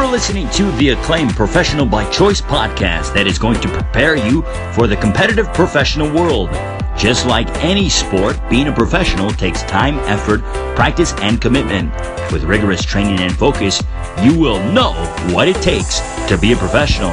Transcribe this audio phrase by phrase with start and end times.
[0.00, 4.40] Are listening to the acclaimed Professional by Choice podcast that is going to prepare you
[4.72, 6.48] for the competitive professional world.
[6.96, 10.40] Just like any sport, being a professional takes time, effort,
[10.74, 11.92] practice, and commitment.
[12.32, 13.82] With rigorous training and focus,
[14.22, 14.94] you will know
[15.34, 17.10] what it takes to be a professional.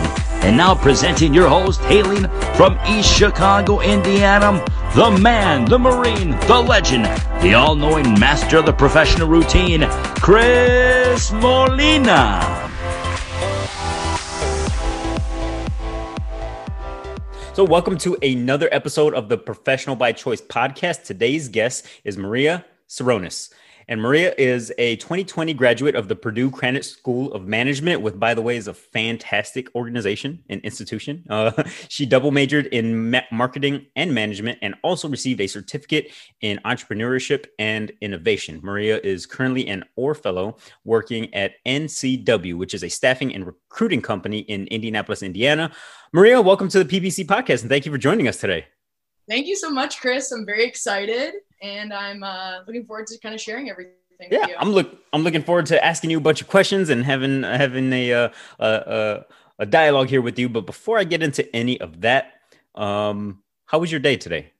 [0.48, 4.64] And now presenting your host, hailing from East Chicago, Indiana,
[4.96, 7.04] the man, the Marine, the legend,
[7.44, 9.86] the all knowing master of the professional routine,
[10.22, 12.57] Chris Molina.
[17.58, 21.06] So, welcome to another episode of the Professional by Choice podcast.
[21.06, 23.52] Today's guest is Maria Sirounis.
[23.90, 28.34] And Maria is a 2020 graduate of the Purdue Krannert School of Management, with, by
[28.34, 31.24] the way, is a fantastic organization and institution.
[31.38, 31.52] Uh,
[31.88, 37.92] she double majored in marketing and management and also received a certificate in entrepreneurship and
[38.02, 38.60] innovation.
[38.64, 44.02] Maria is currently an Orr Fellow working at NCW, which is a staffing and recruiting
[44.02, 45.72] company in Indianapolis, Indiana.
[46.12, 48.66] Maria, welcome to the PBC podcast and thank you for joining us today.
[49.30, 50.32] Thank you so much, Chris.
[50.32, 53.94] I'm very excited and I'm uh, looking forward to kind of sharing everything.
[54.32, 57.44] Yeah, I'm look I'm looking forward to asking you a bunch of questions and having
[57.44, 59.26] having a uh, a,
[59.60, 60.50] a dialogue here with you.
[60.50, 62.34] But before I get into any of that,
[62.76, 64.52] um, how was your day today?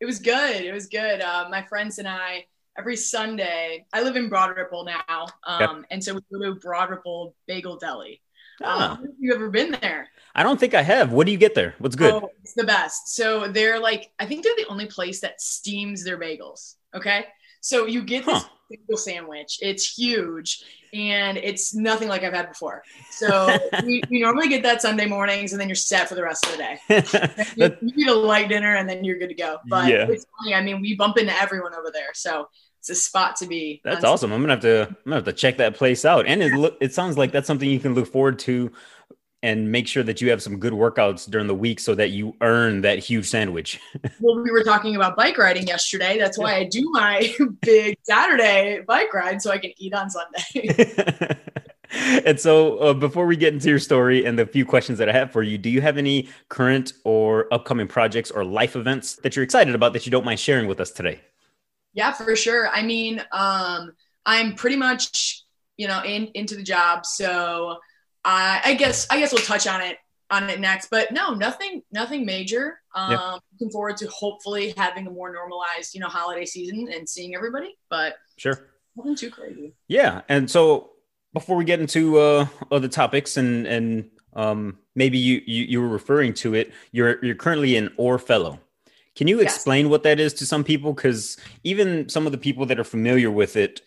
[0.00, 0.62] It was good.
[0.62, 1.22] It was good.
[1.22, 2.44] Uh, my friends and I
[2.78, 3.86] every Sunday.
[3.92, 5.70] I live in Broad Ripple now, um, yep.
[5.90, 8.20] and so we go to Broad Ripple Bagel Deli.
[8.62, 8.98] Ah.
[8.98, 10.08] Um, you ever been there?
[10.34, 11.12] I don't think I have.
[11.12, 11.74] What do you get there?
[11.78, 12.12] What's good?
[12.12, 13.14] Oh, it's the best.
[13.14, 16.74] So they're like, I think they're the only place that steams their bagels.
[16.94, 17.26] Okay.
[17.60, 18.48] So you get this huh.
[18.70, 19.58] bagel sandwich.
[19.62, 20.62] It's huge
[20.92, 22.82] and it's nothing like I've had before.
[23.10, 26.46] So we, we, normally get that Sunday mornings and then you're set for the rest
[26.46, 26.78] of the day.
[27.56, 29.58] you, you eat a light dinner and then you're good to go.
[29.66, 30.06] But yeah.
[30.08, 30.54] it's funny.
[30.54, 32.10] I mean, we bump into everyone over there.
[32.14, 32.48] So
[32.88, 33.80] it's a spot to be.
[33.82, 34.32] That's awesome.
[34.32, 34.86] I'm gonna have to.
[34.88, 36.26] I'm gonna have to check that place out.
[36.26, 36.76] And it look.
[36.80, 38.70] It sounds like that's something you can look forward to
[39.42, 42.34] and make sure that you have some good workouts during the week so that you
[42.40, 43.80] earn that huge sandwich.
[44.20, 46.16] well, we were talking about bike riding yesterday.
[46.16, 51.36] That's why I do my big Saturday bike ride so I can eat on Sunday.
[52.24, 55.12] and so, uh, before we get into your story and the few questions that I
[55.12, 59.34] have for you, do you have any current or upcoming projects or life events that
[59.34, 61.20] you're excited about that you don't mind sharing with us today?
[61.96, 62.68] Yeah, for sure.
[62.68, 63.92] I mean, um,
[64.26, 65.42] I'm pretty much,
[65.78, 67.06] you know, in into the job.
[67.06, 67.78] So
[68.22, 69.96] I, I guess I guess we'll touch on it
[70.30, 70.90] on it next.
[70.90, 72.80] But no, nothing nothing major.
[72.94, 73.38] Um, yeah.
[73.52, 77.74] Looking forward to hopefully having a more normalized, you know, holiday season and seeing everybody.
[77.88, 79.74] But sure, nothing too crazy.
[79.88, 80.90] Yeah, and so
[81.32, 85.88] before we get into uh, other topics and and um, maybe you, you you were
[85.88, 88.60] referring to it, you're you're currently an Orr fellow.
[89.16, 89.90] Can you explain yes.
[89.90, 90.92] what that is to some people?
[90.92, 93.80] Because even some of the people that are familiar with it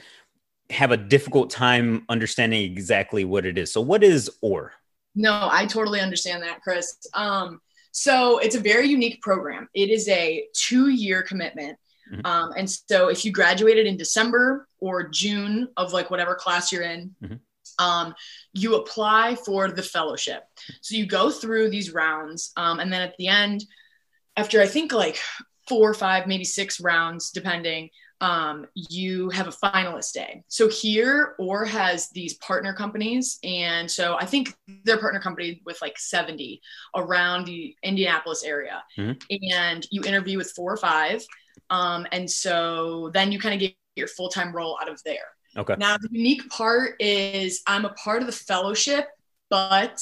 [0.71, 3.71] have a difficult time understanding exactly what it is.
[3.71, 4.73] So, what is Orr?
[5.15, 6.97] No, I totally understand that, Chris.
[7.13, 7.59] Um,
[7.91, 9.69] so, it's a very unique program.
[9.75, 11.77] It is a two year commitment.
[12.11, 12.25] Mm-hmm.
[12.25, 16.81] Um, and so, if you graduated in December or June of like whatever class you're
[16.81, 17.85] in, mm-hmm.
[17.85, 18.15] um,
[18.53, 20.43] you apply for the fellowship.
[20.81, 22.51] So, you go through these rounds.
[22.57, 23.63] Um, and then at the end,
[24.39, 25.19] after I think like
[25.67, 27.89] four or five, maybe six rounds, depending,
[28.21, 30.43] um, you have a finalist day.
[30.47, 33.39] So here, Orr has these partner companies.
[33.43, 36.61] And so I think they're partner company with like 70
[36.95, 38.83] around the Indianapolis area.
[38.97, 39.35] Mm-hmm.
[39.53, 41.23] And you interview with four or five.
[41.69, 45.17] Um, and so then you kind of get your full time role out of there.
[45.57, 45.75] Okay.
[45.77, 49.07] Now, the unique part is I'm a part of the fellowship,
[49.49, 49.99] but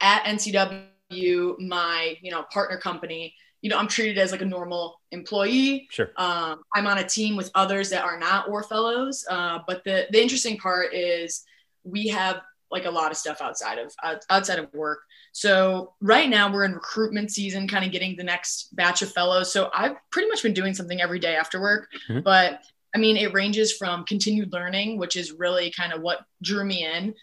[0.00, 5.00] at NCW, my you know partner company you know, I'm treated as like a normal
[5.10, 5.86] employee.
[5.90, 6.10] Sure.
[6.16, 9.24] Um, I'm on a team with others that are not Orr fellows.
[9.28, 11.44] Uh, but the the interesting part is
[11.84, 12.40] we have
[12.70, 13.92] like a lot of stuff outside of
[14.30, 15.00] outside of work.
[15.32, 19.52] So right now we're in recruitment season, kind of getting the next batch of fellows.
[19.52, 21.88] So I've pretty much been doing something every day after work.
[22.08, 22.20] Mm-hmm.
[22.20, 22.60] But
[22.94, 26.84] I mean, it ranges from continued learning, which is really kind of what drew me
[26.84, 27.14] in.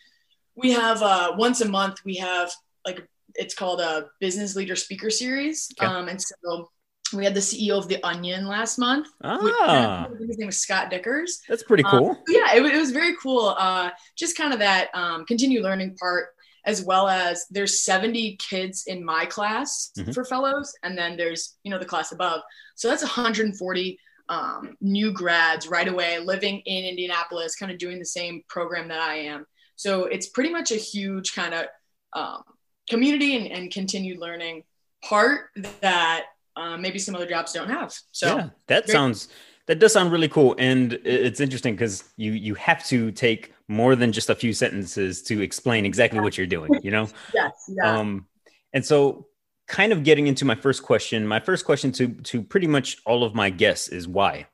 [0.56, 2.52] We have uh, once a month we have
[2.86, 3.08] like
[3.38, 5.70] it's called a business leader speaker series.
[5.80, 5.86] Okay.
[5.86, 6.70] Um, and so
[7.14, 9.08] we had the CEO of the Onion last month.
[9.24, 10.08] Ah.
[10.28, 11.40] His name was Scott Dikkers.
[11.48, 12.10] That's pretty um, cool.
[12.10, 13.56] Um, yeah, it, it, was very cool.
[13.58, 16.30] Uh, just kind of that um, continued learning part,
[16.66, 20.12] as well as there's 70 kids in my class mm-hmm.
[20.12, 22.42] for fellows, and then there's you know the class above.
[22.76, 24.00] So that's 140
[24.30, 29.00] um, new grads right away living in Indianapolis, kind of doing the same program that
[29.00, 29.46] I am.
[29.76, 31.66] So it's pretty much a huge kind of
[32.14, 32.44] um,
[32.90, 34.64] community and, and continued learning
[35.04, 35.50] part
[35.82, 36.26] that
[36.56, 37.94] uh, maybe some other jobs don't have.
[38.12, 39.30] So yeah, that sounds
[39.68, 43.96] that does sound really cool, and it's interesting because you you have to take more
[43.96, 47.10] than just a few sentences to explain exactly what you're doing, you know?
[47.34, 47.52] yes.
[47.68, 48.00] Yeah.
[48.00, 48.28] Um,
[48.74, 49.28] and so
[49.68, 53.24] kind of getting into my first question, my first question to to pretty much all
[53.24, 54.48] of my guests is why.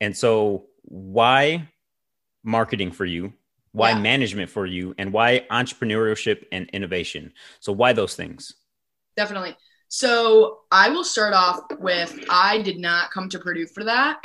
[0.00, 1.68] And so why
[2.44, 3.32] marketing for you?
[3.76, 3.98] Why Yeah.
[3.98, 4.94] management for you?
[4.96, 7.34] And why entrepreneurship and innovation?
[7.60, 8.54] So why those things?
[9.18, 9.54] Definitely.
[9.88, 14.18] So I will start off with I did not come to Purdue for that.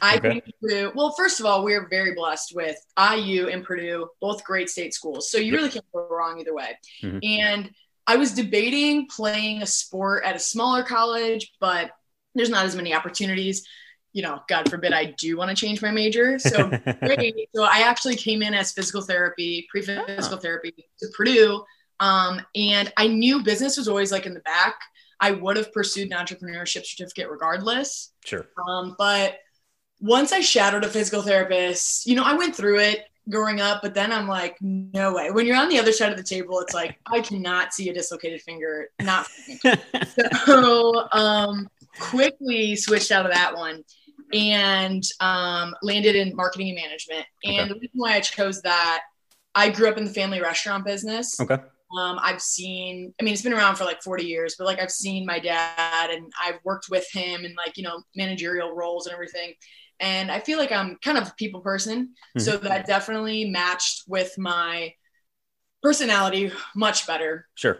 [0.00, 0.30] I Okay.
[0.30, 0.92] came to Purdue.
[0.94, 5.30] Well, first of all, we're very blessed with IU and Purdue, both great state schools.
[5.30, 5.54] So you Yep.
[5.54, 6.78] really can't go wrong either way.
[7.02, 7.20] Mhm.
[7.22, 7.70] And
[8.06, 11.90] I was debating playing a sport at a smaller college, but
[12.34, 13.66] there's not as many opportunities.
[14.14, 16.38] You know, God forbid I do want to change my major.
[16.38, 16.68] So
[17.00, 17.48] great.
[17.54, 21.64] So I actually came in as physical therapy, pre-physical therapy to Purdue.
[22.00, 24.76] Um, and I knew business was always like in the back.
[25.20, 28.12] I would have pursued an entrepreneurship certificate regardless.
[28.24, 28.46] sure.
[28.68, 29.38] Um, but
[30.00, 33.94] once I shadowed a physical therapist, you know, I went through it growing up, but
[33.94, 35.30] then I'm like, no way.
[35.30, 37.94] When you're on the other side of the table, it's like, I cannot see a
[37.94, 38.88] dislocated finger.
[39.00, 39.28] Not
[40.44, 41.68] so um,
[41.98, 43.82] quickly switched out of that one
[44.34, 47.26] and um, landed in marketing and management.
[47.44, 47.68] And Okay.
[47.70, 49.02] the reason why I chose that,
[49.54, 51.38] I grew up in the family restaurant business.
[51.40, 51.58] okay.
[51.96, 54.90] Um, I've seen, I mean, it's been around for like 40 years, but like I've
[54.90, 59.14] seen my dad and I've worked with him in like, you know, managerial roles and
[59.14, 59.54] everything.
[60.00, 62.14] And I feel like I'm kind of a people person.
[62.36, 64.92] So that definitely matched with my
[65.82, 67.46] personality much better.
[67.54, 67.78] Sure.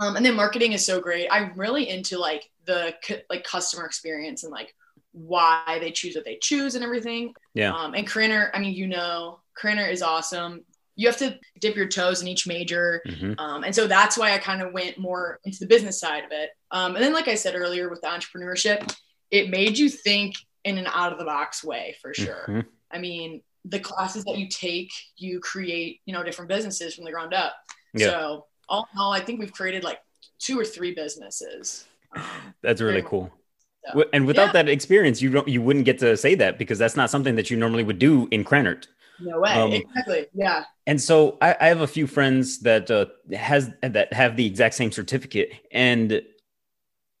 [0.00, 1.28] Um, and then marketing is so great.
[1.30, 4.74] I'm really into like the cu- like customer experience and like
[5.18, 7.34] why they choose what they choose and everything.
[7.54, 7.74] Yeah.
[7.74, 10.64] Um, and Krannert, I mean, you know, Krannert is awesome.
[10.96, 13.02] You have to dip your toes in each major.
[13.06, 13.38] Mhm.
[13.38, 16.32] Um, and so that's why I kind of went more into the business side of
[16.32, 16.50] it.
[16.70, 18.94] Um, and then, like I said earlier, with the entrepreneurship,
[19.30, 20.34] it made you think
[20.64, 22.46] in an out of the box way for sure.
[22.48, 22.66] Mhm.
[22.90, 27.10] I mean, the classes that you take, you create, you know, different businesses from the
[27.10, 27.54] ground up.
[27.94, 28.08] Yeah.
[28.08, 30.00] So all in all, I think we've created like
[30.38, 31.86] two or three businesses.
[32.62, 33.32] That's really cool.
[33.88, 34.52] W- And without yeah.
[34.62, 37.50] that experience, you don't you wouldn't get to say that because that's not something that
[37.50, 38.86] you normally would do in Krannert.
[39.20, 39.50] no way.
[39.52, 40.26] Um, exactly.
[40.34, 40.64] Yeah.
[40.86, 43.06] And so I, I have a few friends that uh,
[43.36, 46.22] has that have the exact same certificate, and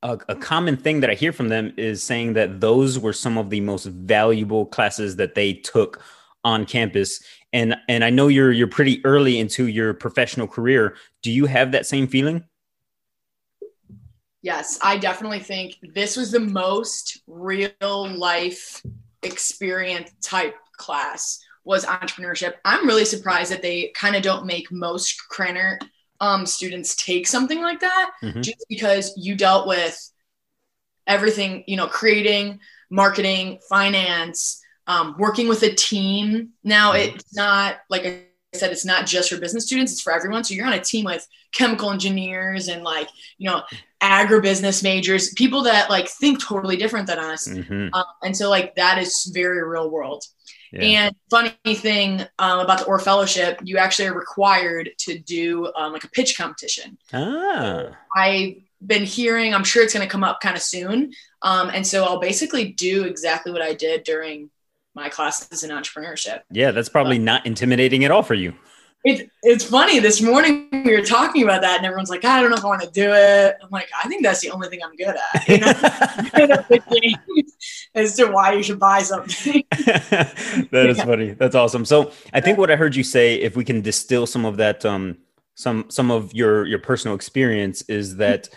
[0.02, 3.36] a, a common thing that I hear from them is saying that those were some
[3.36, 6.02] of the most valuable classes that they took
[6.44, 7.20] on campus.
[7.52, 10.96] And and I know you're you're pretty early into your professional career.
[11.22, 12.44] Do you have that same feeling?
[14.42, 18.82] Yes, I definitely think this was the most real life
[19.22, 22.54] experience type class was entrepreneurship.
[22.64, 25.78] I'm really surprised that they kind of don't make most Krannert
[26.20, 28.42] um, students take something like that Mhm.
[28.42, 29.98] just because you dealt with
[31.06, 36.50] everything, you know, creating, marketing, finance, um, working with a team.
[36.64, 37.08] Now Mhm.
[37.16, 38.24] it's not like I
[38.54, 40.44] said, it's not just for business students, it's for everyone.
[40.44, 43.62] So you're on a team with chemical engineers and like, you know,
[44.02, 47.48] agribusiness majors, people that like think totally different than us.
[47.48, 47.90] Mhm.
[47.92, 50.24] Um, and so like that is very real world.
[50.72, 50.82] Yeah.
[50.82, 55.92] And funny thing um, about the Orr Fellowship, you actually are required to do um,
[55.92, 56.98] like a pitch competition.
[57.12, 61.12] ah, I've been hearing, I'm sure it's going to come up kind of soon.
[61.42, 64.50] Um, and so I'll basically do exactly what I did during
[64.94, 66.40] my classes in entrepreneurship.
[66.50, 68.54] yeah, that's probably not intimidating at all for you.
[69.08, 70.00] It, it's funny.
[70.00, 72.68] This morning we were talking about that, and everyone's like, I don't know if I
[72.68, 73.56] want to do it.
[73.62, 75.48] I'm like, I think that's the only thing I'm good at.
[75.48, 75.72] You know?
[76.30, 77.14] Kind of thinking
[77.94, 79.64] as to why you should buy something.
[79.70, 81.32] that is funny.
[81.32, 81.86] That's awesome.
[81.86, 84.84] So I think what I heard you say, if we can distill some of that,
[84.84, 85.16] um,
[85.54, 88.50] some some of your your personal experience, is that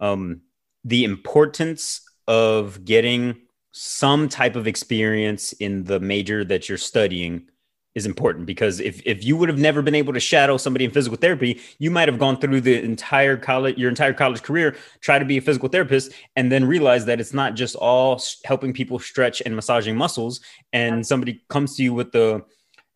[0.00, 0.40] um,
[0.84, 7.46] the importance of getting some type of experience in the major that you're studying
[7.94, 10.90] is important because if, if you would have never been able to shadow somebody in
[10.90, 15.18] physical therapy you might have gone through the entire college your entire college career try
[15.18, 18.98] to be a physical therapist and then realize that it's not just all helping people
[18.98, 20.40] stretch and massaging muscles
[20.72, 21.02] and Yeah.
[21.02, 22.42] somebody comes to you with the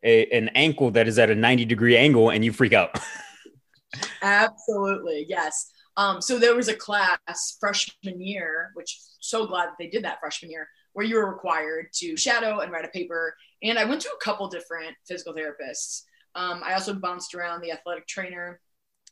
[0.03, 2.99] a, an ankle that is at a 90 degree angle and you freak out
[4.23, 5.71] Absolutely, yes.
[5.97, 10.21] Um, so there was a class freshman year, which so glad that they did that
[10.21, 13.37] freshman year, where you were required to shadow and write a paper.
[13.63, 16.05] And I went to a couple different physical therapists.
[16.35, 18.63] Um, I also bounced around the athletic trainer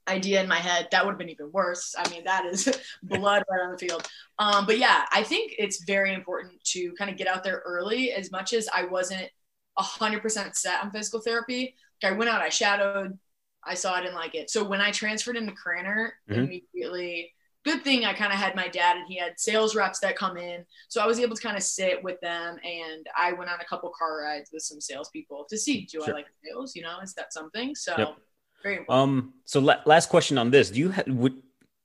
[0.08, 0.88] idea in my head.
[0.90, 1.94] That would have been even worse.
[1.98, 2.64] I mean, that is
[3.02, 4.08] blood right on the field.
[4.38, 8.12] Um, but yeah, I think it's very important to kind of get out there early.
[8.12, 9.28] As much as I wasn't
[9.76, 13.18] hundred percent set on physical therapy, like I went out, I shadowed,
[13.62, 14.48] I saw I didn't like it.
[14.48, 16.44] So when I transferred into Krannert, Mhm.
[16.44, 20.16] immediately good thing I kind of had my dad and he had sales reps that
[20.16, 20.64] come in.
[20.88, 23.64] So I was able to kind of sit with them and I went on a
[23.64, 26.10] couple car rides with some salespeople to see, do sure.
[26.10, 26.76] I like sales?
[26.76, 27.74] You know, is that something?
[27.74, 28.16] So yep.
[28.62, 29.02] very important.
[29.02, 30.70] Um, so la- last question on this.
[30.70, 31.42] Do you have, would,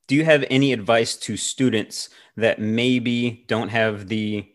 [0.08, 4.46] do you have any advice to students that maybe don't have the,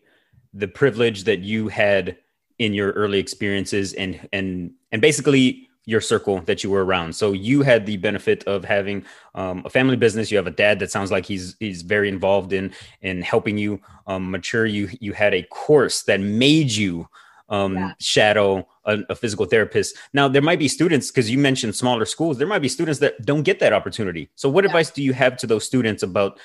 [0.53, 2.17] the privilege that you had
[2.59, 7.15] in your early experiences and, and, and basically your circle that you were around.
[7.15, 10.31] So you had the benefit of having um, a family business.
[10.31, 13.79] You have a dad that sounds like he's he's very involved in in helping you
[14.07, 14.65] um, mature.
[14.65, 17.07] You you had a course that made you
[17.49, 17.93] um, yeah.
[17.99, 19.95] shadow a, a, physical therapist.
[20.13, 22.39] Now there might be students because you mentioned smaller schools.
[22.39, 24.29] There might be students that don't get that opportunity.
[24.33, 24.69] So what yeah.
[24.69, 26.39] advice do you have to those students about?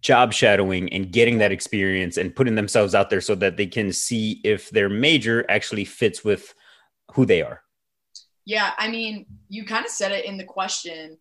[0.00, 3.92] job shadowing and getting that experience and putting themselves out there so that they can
[3.92, 6.54] see if their major actually fits with
[7.14, 7.62] who they are.
[8.44, 11.18] Yeah, I mean, you kind of said it in the question.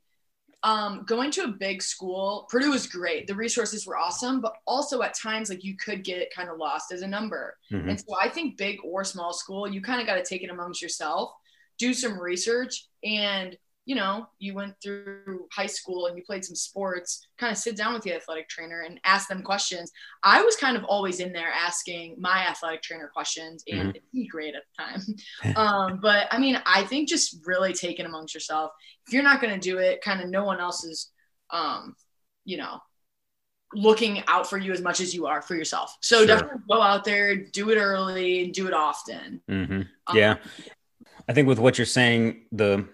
[0.61, 3.27] Um, going to a big school, Purdue was great.
[3.27, 6.91] The resources were awesome, but also at times, like you could get kind of lost
[6.91, 7.55] as a number.
[7.71, 7.89] Mm-hmm.
[7.89, 10.49] And so I think big or small school, you kind of got to take it
[10.49, 11.31] amongst yourself,
[11.77, 13.57] do some research, and
[13.89, 17.75] you know, you went through high school and you played some sports, kind of sit
[17.75, 19.91] down with the athletic trainer and ask them questions.
[20.23, 23.97] I was kind of always in there asking my athletic trainer questions, and mm-hmm.
[24.11, 25.55] he great at the time.
[25.55, 28.69] um, but I mean, I think just really taking amongst yourself.
[29.07, 31.09] If you're not going to do it, kind of no one else is,
[31.49, 31.95] um,
[32.45, 32.77] you know,
[33.73, 35.97] looking out for you as much as you are for yourself.
[36.01, 36.27] So sure.
[36.27, 39.41] definitely go out there, do it early, and do it often.
[39.49, 39.81] Mm-hmm.
[40.05, 40.35] Um, yeah.
[41.27, 42.87] I think with what you're saying, the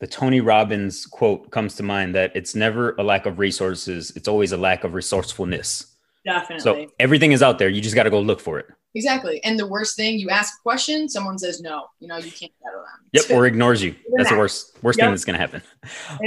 [0.00, 4.28] the Tony Robbins quote comes to mind that it's never a lack of resources, it's
[4.28, 5.86] always a lack of resourcefulness.
[6.24, 6.62] Definitely.
[6.62, 7.68] So everything is out there.
[7.68, 8.66] You just got to go look for it.
[8.94, 9.42] Exactly.
[9.44, 11.86] And the worst thing, you ask a question, someone says no.
[12.00, 13.08] You know, you can't settle them.
[13.12, 13.94] Yep, or ignores you.
[14.16, 15.06] That's the worst worst yep.
[15.06, 15.62] thing that's going to happen.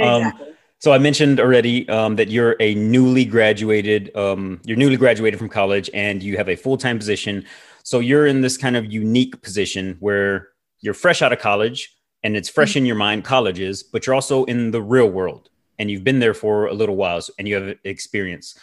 [0.00, 0.46] Um, exactly.
[0.48, 5.38] Um, so I mentioned already um, that you're a newly graduated, um, you're newly graduated
[5.38, 7.44] from college, and you have a full time position.
[7.84, 10.48] So you're in this kind of unique position where
[10.80, 12.78] you're fresh out of college and it's fresh mm-hmm.
[12.78, 16.34] in your mind colleges but you're also in the real world and you've been there
[16.34, 18.58] for a little while and you have experience.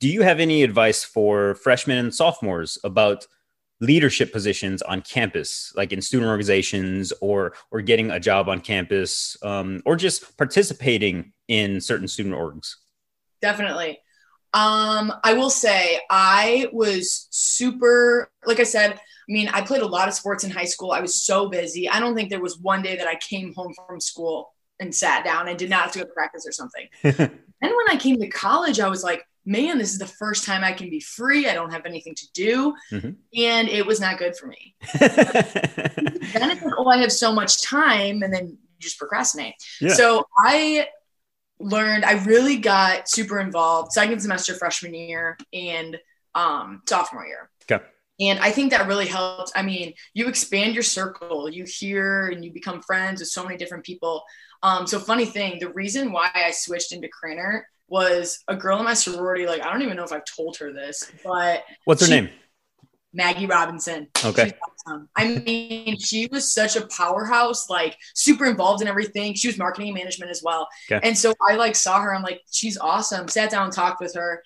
[0.00, 3.26] Do you have any advice for freshmen and sophomores about
[3.80, 9.36] leadership positions on campus like in student organizations or or getting a job on campus
[9.42, 12.76] um, or just participating in certain student orgs?
[13.42, 13.98] Definitely.
[14.54, 19.86] Um, i will say i was super like i said I mean, I played a
[19.86, 20.92] lot of sports in high school.
[20.92, 21.88] I was so busy.
[21.88, 25.24] I don't think there was one day that I came home from school and sat
[25.24, 26.86] down and did not have to go to practice or something.
[27.02, 30.62] and when I came to college, I was like, man, this is the first time
[30.62, 31.48] I can be free.
[31.48, 32.74] I don't have anything to do.
[32.92, 33.10] Mm-hmm.
[33.40, 34.74] And it was not good for me.
[34.98, 38.22] then it's like, oh, I have so much time.
[38.22, 39.54] And then you just procrastinate.
[39.80, 39.94] Yeah.
[39.94, 40.88] So I
[41.58, 45.96] learned, I really got super involved second semester freshman year and
[46.34, 47.50] um, sophomore year.
[47.70, 47.84] Okay.
[48.18, 49.52] And I think that really helps.
[49.54, 53.56] I mean, you expand your circle, you hear and you become friends with so many
[53.56, 54.24] different people.
[54.62, 58.84] Um, so funny thing, the reason why I switched into Krannert was a girl in
[58.84, 59.46] my sorority.
[59.46, 62.30] Like, I don't even know if I've told her this, but what's her she, name?
[63.12, 64.08] Maggie Robinson.
[64.24, 64.52] Okay.
[64.86, 65.08] Awesome.
[65.16, 69.34] I mean, she was such a powerhouse, like super involved in everything.
[69.34, 70.68] She was marketing management as well.
[70.90, 71.06] Okay.
[71.06, 72.14] And so I like saw her.
[72.14, 73.28] I'm like, she's awesome.
[73.28, 74.42] Sat down and talked with her.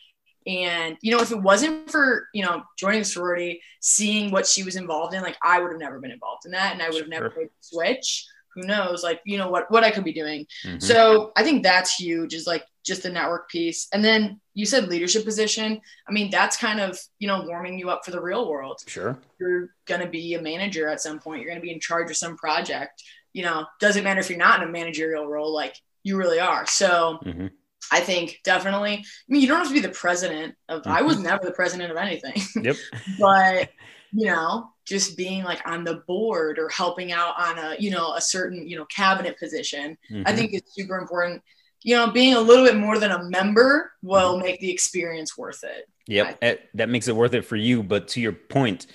[0.50, 4.64] And, you know, if it wasn't for, you know, joining the sorority, seeing what she
[4.64, 6.96] was involved in, like I would have never been involved in that and I would
[6.96, 7.08] have sure.
[7.08, 8.26] never played the switch.
[8.56, 10.44] Who knows, like, you know, what, what I could be doing.
[10.66, 10.80] Mm-hmm.
[10.80, 13.86] So I think that's huge is like just the network piece.
[13.92, 15.80] And then you said leadership position.
[16.08, 18.80] I mean, that's kind of, you know, warming you up for the real world.
[18.88, 19.16] Sure.
[19.38, 21.42] You're going to be a manager at some point.
[21.42, 23.04] You're going to be in charge of some project.
[23.34, 26.66] You know, doesn't matter if you're not in a managerial role, like you really are.
[26.66, 27.46] So, mm-hmm
[27.90, 28.92] I think definitely.
[28.94, 30.82] I mean, you don't have to be the president of.
[30.82, 30.92] Mm-hmm.
[30.92, 31.26] I was mm-hmm.
[31.26, 32.42] never the president of anything.
[32.62, 32.76] Yep.
[33.18, 33.70] but
[34.12, 38.14] you know, just being like on the board or helping out on a you know
[38.14, 40.22] a certain you know cabinet position, mm-hmm.
[40.26, 41.42] I think is super important.
[41.82, 44.44] You know, being a little bit more than a member will mm-hmm.
[44.44, 45.88] make the experience worth it.
[46.06, 46.40] Yep,
[46.74, 47.82] that makes it worth it for you.
[47.82, 48.86] But to your point,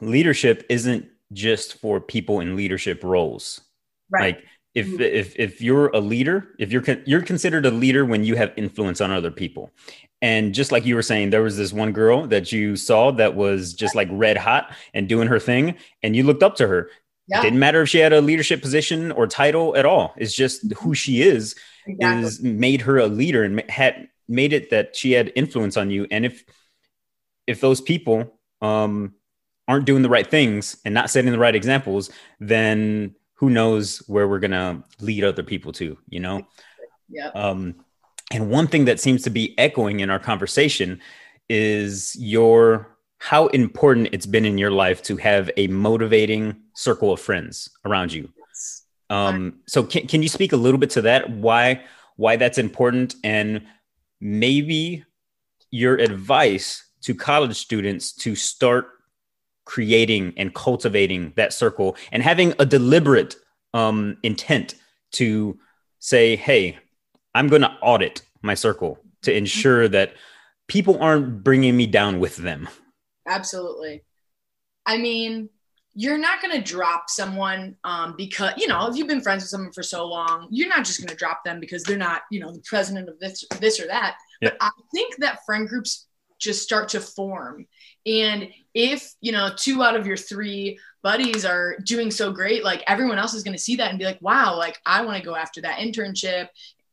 [0.00, 3.60] leadership isn't just for people in leadership roles.
[4.10, 4.36] Right.
[4.36, 4.44] Like
[4.74, 8.52] if if if you're a leader, if you're you're considered a leader when you have
[8.56, 9.70] influence on other people.
[10.20, 13.36] And just like you were saying, there was this one girl that you saw that
[13.36, 16.90] was just like red hot and doing her thing, and you looked up to her.
[17.28, 17.40] Yeah.
[17.40, 20.14] It didn't matter if she had a leadership position or title at all.
[20.16, 20.82] It's just mm-hmm.
[20.82, 21.54] who she is
[21.86, 22.26] exactly.
[22.26, 26.06] is made her a leader and had made it that she had influence on you.
[26.10, 26.44] And if
[27.46, 29.14] if those people um,
[29.66, 32.10] aren't doing the right things and not setting the right examples,
[32.40, 36.46] then who knows where we're gonna lead other people to, you know?
[37.08, 37.28] Yeah.
[37.28, 37.76] Um,
[38.30, 41.00] and one thing that seems to be echoing in our conversation
[41.48, 47.20] is your how important it's been in your life to have a motivating circle of
[47.20, 48.28] friends around you.
[49.10, 51.30] Um, so can, can you speak a little bit to that?
[51.30, 51.82] Why
[52.16, 53.64] why that's important and
[54.20, 55.04] maybe
[55.70, 58.88] your advice to college students to start
[59.68, 63.36] creating and cultivating that circle and having a deliberate
[63.74, 64.74] um, intent
[65.12, 65.58] to
[65.98, 66.78] say, hey,
[67.34, 70.14] I'm going to audit my circle to ensure that
[70.68, 72.66] people aren't bringing me down with them.
[73.28, 74.04] Absolutely.
[74.86, 75.50] I mean,
[75.92, 79.50] you're not going to drop someone um, because, you know, if you've been friends with
[79.50, 82.40] someone for so long, you're not just going to drop them because they're not, you
[82.40, 84.16] know, the president of this, this or that.
[84.40, 86.07] But I think that friend groups
[86.38, 87.66] just start to form.
[88.06, 92.82] And if, you know, two out of your three buddies are doing so great, like
[92.86, 95.24] everyone else is going to see that and be like, wow, like I want to
[95.24, 96.48] go after that internship,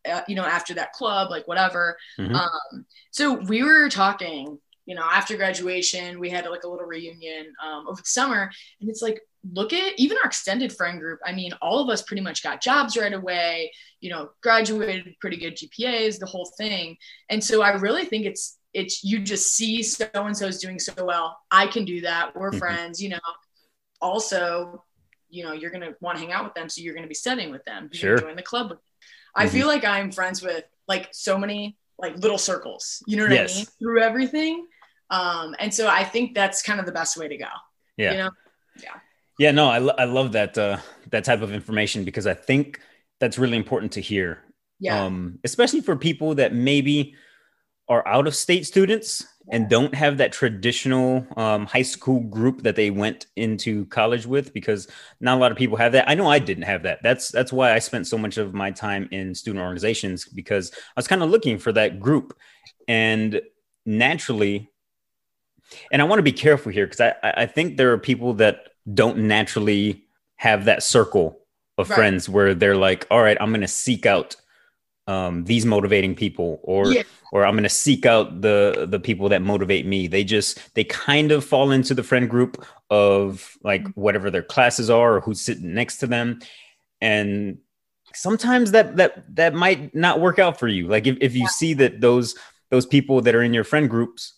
[0.09, 1.97] uh, you know, after that club, like whatever.
[2.19, 2.35] Mm-hmm.
[2.35, 7.53] Um, so we were talking, you know, after graduation, we had like a little reunion
[7.63, 8.51] um, over the summer.
[8.81, 9.21] And it's like,
[9.53, 11.19] look at even our extended friend group.
[11.25, 13.71] I mean, all of us pretty much got jobs right away,
[14.01, 16.97] you know, graduated pretty good GPAs, the whole thing.
[17.29, 20.79] And so I really think it's, it's you just see so and so is doing
[20.79, 21.37] so well.
[21.51, 22.35] I can do that.
[22.35, 22.59] We're mm-hmm.
[22.59, 23.19] friends, you know.
[24.01, 24.83] Also,
[25.29, 27.51] you know, you're gonna want to hang out with them, so you're gonna be studying
[27.51, 27.89] with them.
[27.91, 28.17] You're sure.
[28.17, 28.71] join the club.
[28.71, 29.41] Mm-hmm.
[29.41, 33.01] I feel like I'm friends with like so many like little circles.
[33.07, 33.53] You know what yes.
[33.53, 33.65] I mean?
[33.79, 34.67] Through everything.
[35.09, 37.47] Um, and so I think that's kind of the best way to go.
[37.97, 38.11] Yeah.
[38.11, 38.29] You know?
[38.83, 38.95] Yeah.
[39.39, 39.51] Yeah.
[39.51, 40.77] No, I, lo- I love that uh,
[41.11, 42.79] that type of information because I think
[43.19, 44.43] that's really important to hear.
[44.79, 45.03] Yeah.
[45.03, 47.15] Um, especially for people that maybe
[47.87, 52.75] are out of state students and don't have that traditional um, high school group that
[52.75, 54.87] they went into college with because
[55.19, 57.53] not a lot of people have that i know i didn't have that that's that's
[57.53, 61.21] why i spent so much of my time in student organizations because i was kind
[61.21, 62.35] of looking for that group
[62.87, 63.39] and
[63.85, 64.67] naturally
[65.91, 68.69] and i want to be careful here because I, I think there are people that
[68.93, 70.03] don't naturally
[70.37, 71.39] have that circle
[71.77, 71.95] of right.
[71.95, 74.35] friends where they're like all right i'm going to seek out
[75.07, 77.03] um, these motivating people or yeah.
[77.31, 80.83] or i'm going to seek out the the people that motivate me they just they
[80.83, 84.01] kind of fall into the friend group of like mm-hmm.
[84.01, 86.39] whatever their classes are or who's sitting next to them
[87.01, 87.59] and
[88.15, 91.47] sometimes that that that might not work out for you like if, if you yeah.
[91.49, 92.35] see that those
[92.71, 94.33] those people that are in your friend groups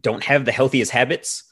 [0.00, 1.44] don't have the healthiest habits.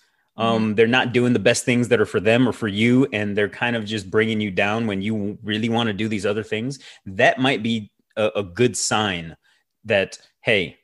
[0.43, 3.37] Um, they're not doing the best things that are for them or for you and
[3.37, 6.43] they're kind of just bringing you down when you really want to do these other
[6.43, 9.37] things that might be a, a good sign
[9.85, 10.77] that hey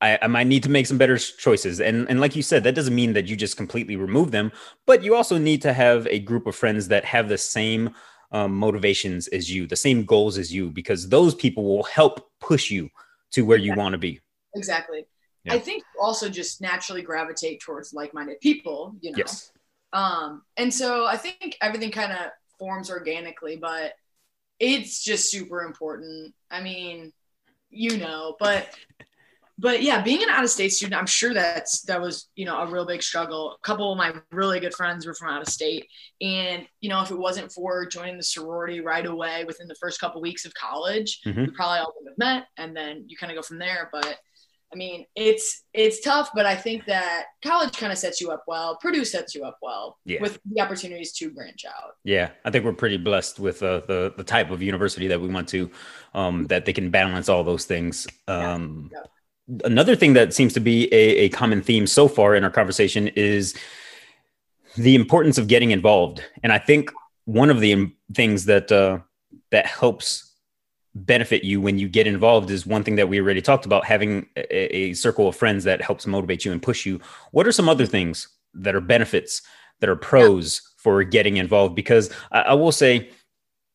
[0.00, 1.80] I, I, might need to make some better choices.
[1.80, 4.50] And and like you said, that doesn't mean that you just completely remove them,
[4.84, 7.94] but you also need to have a group of friends that have the same
[8.32, 12.68] um, motivations as you, the same goals as you, because those people will help push
[12.68, 12.90] you
[13.30, 14.20] to where you want to be.
[14.56, 15.06] Exactly.
[15.44, 15.54] Yeah.
[15.54, 19.18] I think also just naturally gravitate towards like-minded people, you know.
[19.18, 19.50] Yes.
[19.92, 23.92] Um, and so I think everything kind of forms organically, but
[24.60, 26.32] it's just super important.
[26.50, 27.12] I mean,
[27.70, 28.68] you know, but
[29.58, 32.58] but yeah, being an out of state student, I'm sure that's that was you know
[32.58, 33.52] a real big struggle.
[33.52, 35.86] A couple of my really good friends were from out of state,
[36.20, 40.00] and you know if it wasn't for joining the sorority right away within the first
[40.00, 41.42] couple weeks of college, mm-hmm.
[41.42, 43.90] we probably all would have met, and then you kind of go from there.
[43.92, 44.18] But
[44.72, 48.44] I mean, it's it's tough, but I think that college kind of sets you up
[48.46, 48.78] well.
[48.80, 50.20] Purdue sets you up well yeah.
[50.20, 51.96] with the opportunities to branch out.
[52.04, 55.28] Yeah, I think we're pretty blessed with uh, the the type of university that we
[55.28, 55.70] went to,
[56.14, 58.06] um, that they can balance all those things.
[58.28, 59.00] Um, yeah.
[59.00, 59.58] Yeah.
[59.64, 63.08] Another thing that seems to be a, a common theme so far in our conversation
[63.08, 63.54] is
[64.76, 66.90] the importance of getting involved, and I think
[67.24, 69.00] one of the things that uh,
[69.50, 70.31] that helps
[70.94, 74.26] benefit you when you get involved is one thing that we already talked about having
[74.36, 77.00] a, a, circle of friends that helps motivate you and push you
[77.30, 79.40] what are some other things that are benefits
[79.80, 80.82] that are pros yeah.
[80.82, 83.08] for getting involved because I, I will say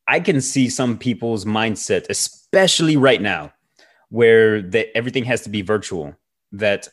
[0.08, 3.52] i can see some people's mindset especially right now
[4.10, 6.16] where that everything has to be virtual
[6.52, 6.88] that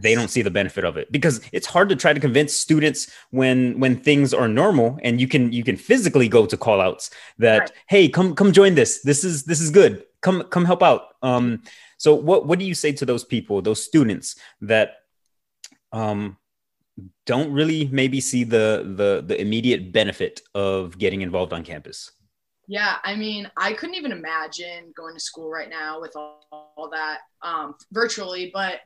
[0.00, 1.10] they don't see the benefit of it.
[1.10, 5.28] Because it's hard to try to convince students when when things are normal and you
[5.28, 7.72] can you can physically go to call outs that right.
[7.88, 9.02] hey come come join this.
[9.02, 10.04] This is this is good.
[10.22, 11.14] Come come help out.
[11.22, 11.62] Um
[11.98, 14.96] so what what do you say to those people those students that
[15.92, 16.36] um
[17.26, 22.12] don't really maybe see the the the immediate benefit of getting involved on campus?
[22.68, 26.90] Yeah, I mean, I couldn't even imagine going to school right now with all, all
[26.90, 28.80] that um, virtually, but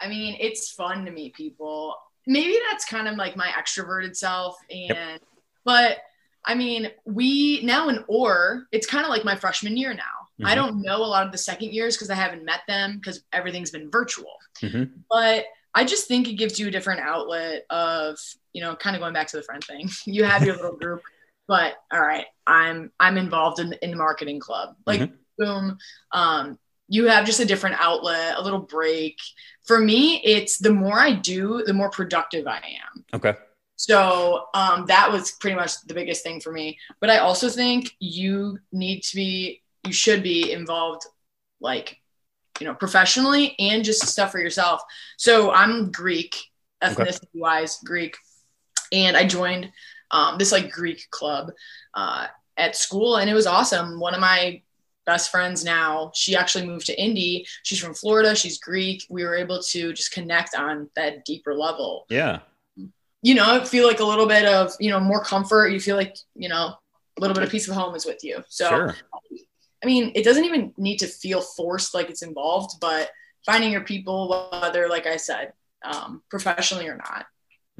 [0.00, 1.96] I mean, it's fun to meet people.
[2.26, 4.56] Maybe that's kind of like my extroverted self.
[4.70, 5.20] And, yep.
[5.64, 5.98] but
[6.44, 10.02] I mean, we now in Orr, it's kind of like my freshman year now.
[10.02, 10.46] Mm-hmm.
[10.46, 13.22] I don't know a lot of the second years because I haven't met them because
[13.32, 14.36] everything's been virtual.
[14.62, 15.00] Mm-hmm.
[15.10, 18.18] But I just think it gives you a different outlet of,
[18.52, 19.90] you know, kind of going back to the friend thing.
[20.06, 21.02] you have your little group,
[21.46, 24.76] but all right, I'm I'm involved in in the marketing club.
[24.86, 25.14] Like mm-hmm.
[25.38, 25.78] boom.
[26.12, 26.58] Um,
[26.88, 29.18] you have just a different outlet, a little break.
[29.66, 33.04] For me, it's the more I do, the more productive I am.
[33.14, 33.34] Okay.
[33.76, 36.78] So um, that was pretty much the biggest thing for me.
[37.00, 41.02] But I also think you need to be, you should be involved,
[41.60, 42.00] like,
[42.58, 44.82] you know, professionally and just stuff for yourself.
[45.16, 46.36] So I'm Greek,
[46.82, 48.16] ethnicity wise, Greek,
[48.90, 49.70] and I joined
[50.10, 51.52] um, this like Greek club
[51.94, 54.00] uh, at school, and it was awesome.
[54.00, 54.62] One of my
[55.08, 56.12] best friends now.
[56.14, 57.46] She actually moved to Indy.
[57.62, 58.36] She's from Florida.
[58.36, 59.06] She's Greek.
[59.08, 62.04] We were able to just connect on that deeper level.
[62.10, 62.40] Yeah.
[63.22, 65.68] You know, feel like a little bit of, you know, more comfort.
[65.68, 66.74] You feel like, you know,
[67.16, 68.44] a little bit of piece of home is with you.
[68.48, 68.96] So, sure.
[69.82, 73.10] I mean, it doesn't even need to feel forced like it's involved, but
[73.46, 77.26] finding your people, whether, like I said, um, professionally or not.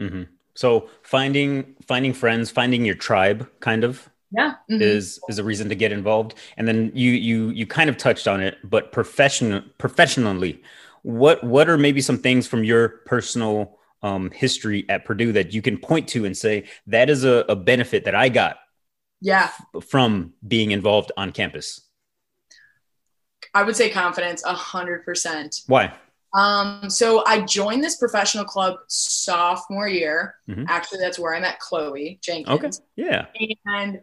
[0.00, 0.22] Mm-hmm.
[0.54, 4.82] So finding finding friends, finding your tribe, kind of yeah mm-hmm.
[4.82, 8.28] is is a reason to get involved and then you you you kind of touched
[8.28, 10.62] on it but professional professionally
[11.02, 15.62] what what are maybe some things from your personal um, history at purdue that you
[15.62, 18.58] can point to and say that is a, a benefit that i got
[19.20, 21.80] yeah f- from being involved on campus
[23.54, 25.92] i would say confidence a hundred percent why
[26.34, 30.36] um, so I joined this professional club sophomore year.
[30.48, 30.64] Mm-hmm.
[30.68, 32.82] Actually, that's where I met Chloe Jenkins.
[32.96, 33.06] Okay.
[33.08, 33.26] Yeah.
[33.64, 34.00] And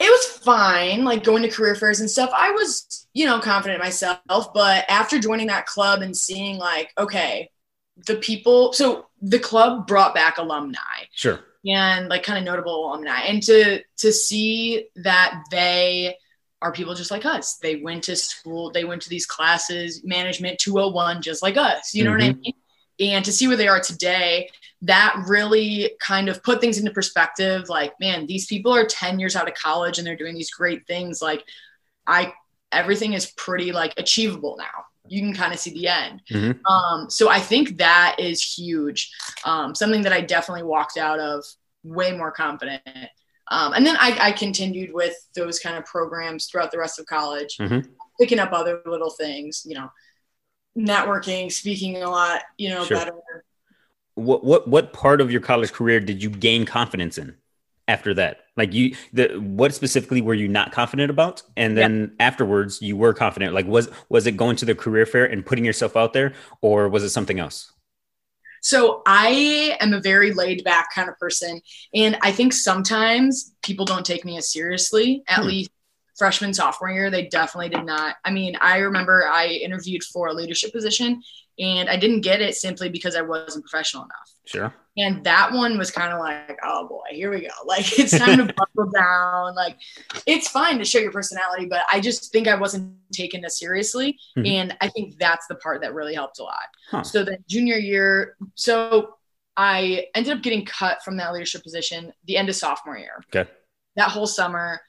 [0.00, 2.30] it was fine, like going to career fairs and stuff.
[2.34, 4.18] I was, you know, confident myself.
[4.26, 7.50] But after joining that club and seeing, like, okay,
[8.06, 10.78] the people, so the club brought back alumni.
[11.12, 11.40] Sure.
[11.66, 13.20] And like kind of notable alumni.
[13.20, 16.16] And to to see that they
[16.62, 17.56] are people just like us.
[17.56, 21.94] They went to school, they went to these classes, management 201, just like us.
[21.94, 22.18] You know mm-hmm.
[22.18, 22.40] what I mm-hmm.
[22.40, 22.54] mean?
[23.14, 24.50] And to see where they are today,
[24.82, 27.68] that really kind of put things into perspective.
[27.68, 30.86] Like, man, these people are 10 years out of college and they're doing these great
[30.86, 31.20] things.
[31.20, 31.44] Like,
[32.06, 32.32] I,
[32.72, 34.84] everything is pretty like achievable now.
[35.06, 36.22] You can kind of see the end.
[36.30, 36.64] Mm-hmm.
[36.66, 39.12] Um, so I think that is huge.
[39.44, 41.44] Um, something that I definitely walked out of
[41.82, 42.82] way more confident.
[43.48, 47.06] Um, and then I, I, continued with those kind of programs throughout the rest of
[47.06, 47.80] college, mm-hmm.
[48.20, 49.90] picking up other little things, you know,
[50.78, 52.96] networking, speaking a lot, you know, sure.
[52.96, 53.12] better
[54.20, 57.36] what what what part of your college career did you gain confidence in
[57.88, 58.44] after that?
[58.56, 62.26] Like you, the what specifically were you not confident about, and then yeah.
[62.26, 63.54] afterwards you were confident.
[63.54, 66.88] Like was was it going to the career fair and putting yourself out there, or
[66.88, 67.72] was it something else?
[68.62, 71.60] So I am a very laid back kind of person,
[71.94, 75.22] and I think sometimes people don't take me as seriously.
[75.28, 75.46] At hmm.
[75.46, 75.70] least
[76.20, 78.16] freshman sophomore year, they definitely did not.
[78.24, 81.22] I mean, I remember I interviewed for a leadership position
[81.60, 84.32] and I didn't get it simply because I wasn't professional enough.
[84.46, 84.74] Sure.
[84.96, 87.48] And that one was kind of like, oh boy, here we go.
[87.66, 89.54] Like it's time to buckle down.
[89.54, 89.76] Like
[90.26, 94.18] it's fine to show your personality, but I just think I wasn't taken as seriously.
[94.36, 94.46] Mm-hmm.
[94.46, 96.66] And I think that's the part that really helped a lot.
[96.90, 97.02] Huh.
[97.02, 99.16] So the junior year, so
[99.56, 103.22] I ended up getting cut from that leadership position the end of sophomore year.
[103.34, 103.48] Okay.
[103.96, 104.80] That whole summer,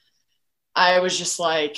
[0.73, 1.75] I was just like,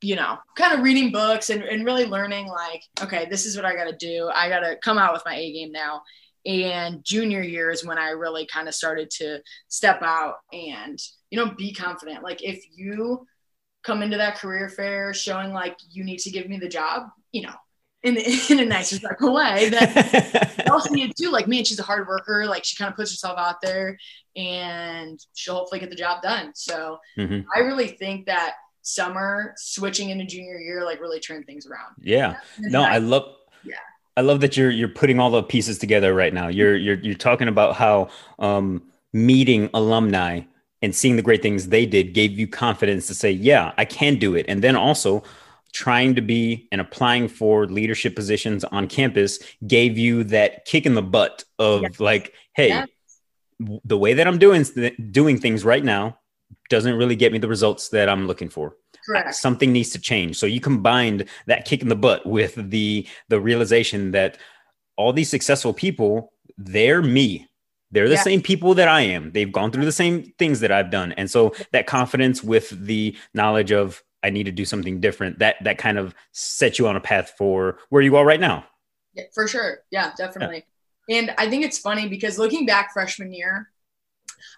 [0.00, 3.64] you know, kind of reading books and, and really learning like, okay, this is what
[3.64, 4.30] I got to do.
[4.32, 6.02] I got to come out with my A game now.
[6.46, 10.98] And junior year is when I really kind of started to step out and,
[11.30, 12.22] you know, be confident.
[12.22, 13.26] Like if you
[13.82, 17.42] come into that career fair showing like you need to give me the job, you
[17.42, 17.54] know,
[18.02, 18.16] in,
[18.50, 21.30] in a nice respectful way that they'll see it too.
[21.30, 22.46] Like, man, she's a hard worker.
[22.46, 23.98] Like she kind of puts herself out there
[24.36, 26.52] and she'll hopefully get the job done.
[26.54, 27.40] So mm-hmm.
[27.54, 28.54] I really think that
[28.88, 31.94] summer switching into junior year like really turned things around.
[32.00, 32.36] Yeah.
[32.58, 33.74] No, I, I love yeah.
[34.16, 36.48] I love that you're you're putting all the pieces together right now.
[36.48, 40.40] You're you're you're talking about how um, meeting alumni
[40.80, 44.16] and seeing the great things they did gave you confidence to say, yeah, I can
[44.16, 44.46] do it.
[44.48, 45.22] And then also
[45.72, 50.94] trying to be and applying for leadership positions on campus gave you that kick in
[50.94, 52.00] the butt of yes.
[52.00, 52.88] like, hey, yes.
[53.84, 54.64] the way that I'm doing
[55.10, 56.18] doing things right now
[56.68, 58.76] doesn't really get me the results that I'm looking for.
[59.06, 59.34] Correct.
[59.34, 60.36] Something needs to change.
[60.36, 64.38] So you combined that kick in the butt with the the realization that
[64.96, 67.48] all these successful people, they're me.
[67.90, 68.22] They're the yeah.
[68.22, 69.32] same people that I am.
[69.32, 71.12] They've gone through the same things that I've done.
[71.12, 75.56] And so that confidence with the knowledge of I need to do something different, that
[75.64, 78.66] that kind of sets you on a path for where you are right now.
[79.14, 79.78] Yeah, for sure.
[79.90, 80.64] Yeah, definitely.
[81.08, 81.18] Yeah.
[81.18, 83.70] And I think it's funny because looking back freshman year,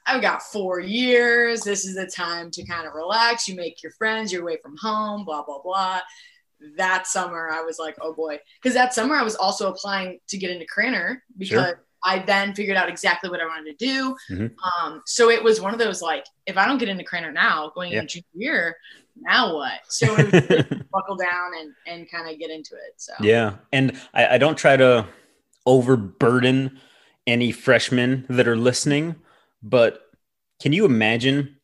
[0.07, 1.63] I've got four years.
[1.63, 3.49] This is the time to kind of relax.
[3.49, 6.01] You make your friends, you're away from home, blah, blah, blah.
[6.77, 8.39] That summer, I was like, oh boy.
[8.61, 11.85] Because that summer, I was also applying to get into Krannert because sure.
[12.05, 14.17] I then figured out exactly what I wanted to do.
[14.31, 14.85] Mm-hmm.
[14.87, 17.71] Um, so it was one of those like, if I don't get into Krannert now,
[17.75, 18.01] going yeah.
[18.01, 18.77] into junior year,
[19.21, 19.81] now what?
[19.89, 20.15] So
[20.93, 22.95] buckle down and and kind of get into it.
[22.97, 25.07] So yeah, and I, I don't try to
[25.67, 26.81] overburden
[27.27, 29.17] any freshmen that are listening,
[29.63, 30.03] but
[30.61, 31.57] can you imagine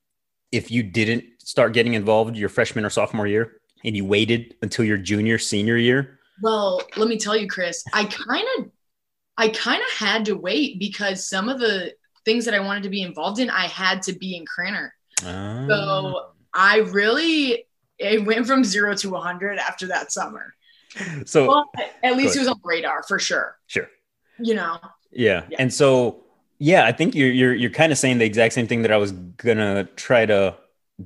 [0.53, 4.85] if you didn't start getting involved your freshman or sophomore year and you waited until
[4.85, 6.19] your junior senior year?
[6.43, 8.71] Well, let me tell you, Chris, I kind of
[9.39, 12.89] I kind of had to wait because some of the things that I wanted to
[12.89, 14.91] be involved in, I had to be in Krannert.
[15.25, 15.69] Oh.
[15.69, 16.33] So ah.
[16.55, 17.67] I really
[17.99, 20.55] it went from zero to 100 after that summer.
[21.27, 23.57] So but at least it was on radar for sure.
[23.67, 23.89] Sure.
[24.39, 24.79] You know.
[25.11, 25.45] Yeah.
[25.51, 25.57] yeah.
[25.59, 26.26] And so
[26.59, 28.97] yeah, I think you're you're you're kind of saying the exact same thing that I
[28.97, 30.57] was gonna try to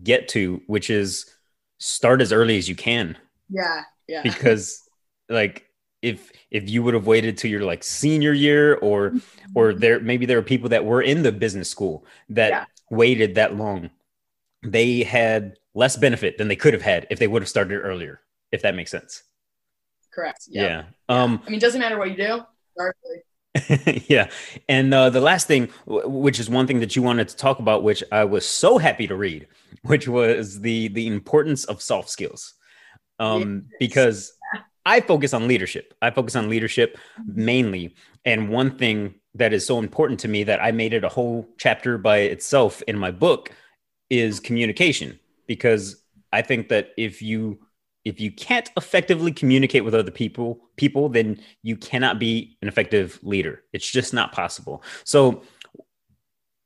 [0.02, 1.30] get to, which is
[1.78, 3.16] start as early as you can.
[3.48, 3.82] Yeah.
[4.08, 4.22] Yeah.
[4.22, 4.82] Because
[5.28, 5.66] like
[6.02, 9.14] if if you would have waited to your like senior year or
[9.54, 12.64] or there maybe there are people that were in the business school that yeah.
[12.90, 13.90] waited that long
[14.62, 18.20] they had less benefit than they could have had if they would have started earlier,
[18.52, 19.22] if that makes sense.
[20.12, 20.44] Correct.
[20.48, 20.68] Yep.
[20.68, 20.84] Yeah.
[21.08, 22.42] Um, I mean, doesn't matter what you do.
[24.08, 24.30] yeah.
[24.68, 27.82] And uh, the last thing, which is one thing that you wanted to talk about,
[27.82, 29.48] which I was so happy to read,
[29.82, 32.54] which was the the importance of soft skills.
[33.18, 33.76] Um, yes.
[33.78, 34.32] Because
[34.86, 35.94] I focus on leadership.
[36.00, 37.94] I focus on leadership mainly.
[38.24, 41.48] And one thing that is so important to me that I made it a whole
[41.58, 43.52] chapter by itself in my book
[44.08, 47.60] is communication because I think that if you
[48.04, 53.18] if you can't effectively communicate with other people people then you cannot be an effective
[53.22, 53.62] leader.
[53.72, 54.82] It's just not possible.
[55.04, 55.42] So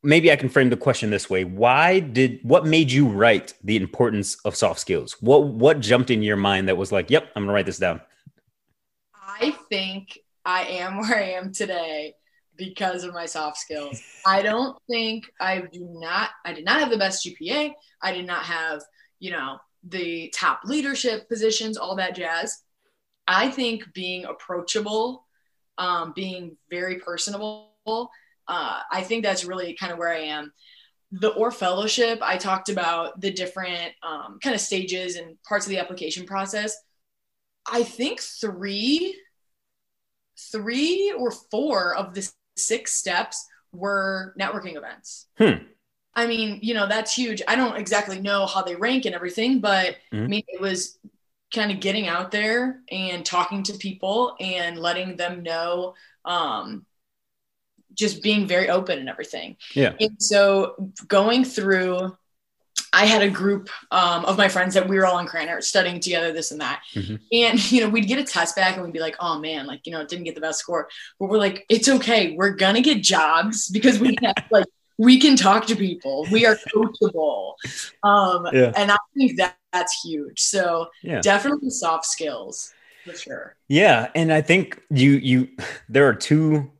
[0.03, 1.43] maybe i can frame the question this way.
[1.43, 5.15] Why did what made you write the importance of soft skills?
[5.19, 8.01] What what jumped in your mind that was like yep i'm to write this down
[9.15, 12.13] i think i am where i am today
[12.57, 14.01] because of my soft skills.
[14.25, 17.73] I don't think I do not I did not have the best GPA.
[18.01, 18.81] I did not have,
[19.19, 22.63] you know, the top leadership positions, all that jazz.
[23.27, 25.25] I think being approachable,
[25.77, 30.53] um, being very personable, uh, I think that's really kind of where I am.
[31.11, 35.69] The Orr Fellowship, I talked about the different um, kind of stages and parts of
[35.69, 36.75] the application process.
[37.71, 39.19] I think three,
[40.51, 45.27] three or four of the six steps were networking events.
[45.37, 45.65] Hmm.
[46.15, 47.41] I mean, you know, that's huge.
[47.47, 50.23] I don't exactly know how they rank and everything, but mm-hmm.
[50.23, 50.97] I mean, it was
[51.53, 56.85] kind of getting out there and talking to people and letting them know, um,
[57.93, 59.57] just being very open and everything.
[59.73, 59.93] Yeah.
[59.99, 62.15] And so going through
[62.95, 65.99] I had a group um, of my friends that we were all in Krannert studying
[65.99, 66.81] together, this and that.
[66.93, 67.15] Mm-hmm.
[67.33, 69.85] And, you know, we'd get a test back and we'd be like, oh man, like,
[69.85, 70.87] you know, it didn't get the best score.
[71.19, 72.35] But we're like, it's okay.
[72.37, 74.65] We're going to get jobs because we have, like,
[74.97, 76.25] we can talk to people.
[76.31, 77.55] We are coachable.
[78.03, 78.71] Um, yeah.
[78.75, 80.39] And I think that that's huge.
[80.39, 81.21] So yeah.
[81.21, 83.55] definitely soft skills for sure.
[83.67, 84.09] Yeah.
[84.15, 85.49] And I think you, you,
[85.89, 86.71] there are two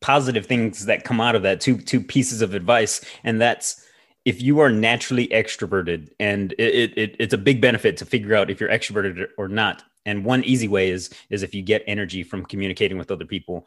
[0.00, 3.04] positive things that come out of that, two, two pieces of advice.
[3.24, 3.82] And that's,
[4.24, 8.50] if you are naturally extroverted, and it, it, it's a big benefit to figure out
[8.50, 9.84] if you're extroverted or not.
[10.04, 13.66] And one easy way is is if you get energy from communicating with other people.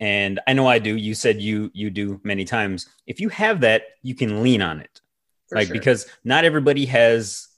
[0.00, 0.96] And I know I do.
[0.96, 2.88] You said you you do many times.
[3.06, 5.00] If you have that, you can lean on it,
[5.48, 5.74] For like sure.
[5.74, 7.48] because not everybody has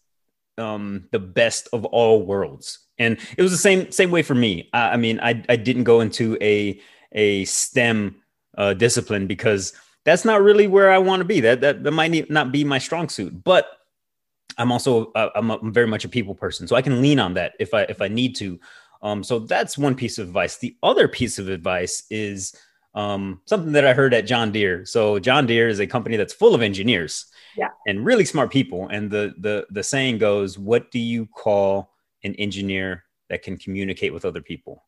[0.58, 2.80] um, the best of all worlds.
[2.98, 4.68] And it was the same same way for me.
[4.72, 6.80] I, I mean, I I didn't go into a
[7.12, 8.16] a STEM
[8.58, 9.72] uh, discipline because
[10.04, 11.40] that's not really where I want to be.
[11.40, 13.68] That, that that might not be my strong suit, but
[14.58, 17.18] I'm also uh, I'm, a, I'm very much a people person, so I can lean
[17.18, 18.58] on that if I if I need to.
[19.02, 20.58] Um, so that's one piece of advice.
[20.58, 22.54] The other piece of advice is
[22.94, 24.84] um, something that I heard at John Deere.
[24.84, 28.88] So John Deere is a company that's full of engineers, yeah, and really smart people.
[28.88, 34.12] And the the the saying goes, "What do you call an engineer that can communicate
[34.12, 34.84] with other people?"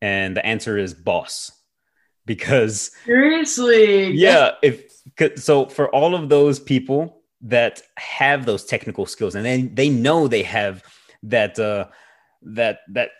[0.00, 1.52] And the answer is boss
[2.28, 4.92] because seriously yeah if
[5.36, 10.28] so for all of those people that have those technical skills and then they know
[10.28, 10.84] they have
[11.22, 11.86] that uh
[12.42, 13.10] that that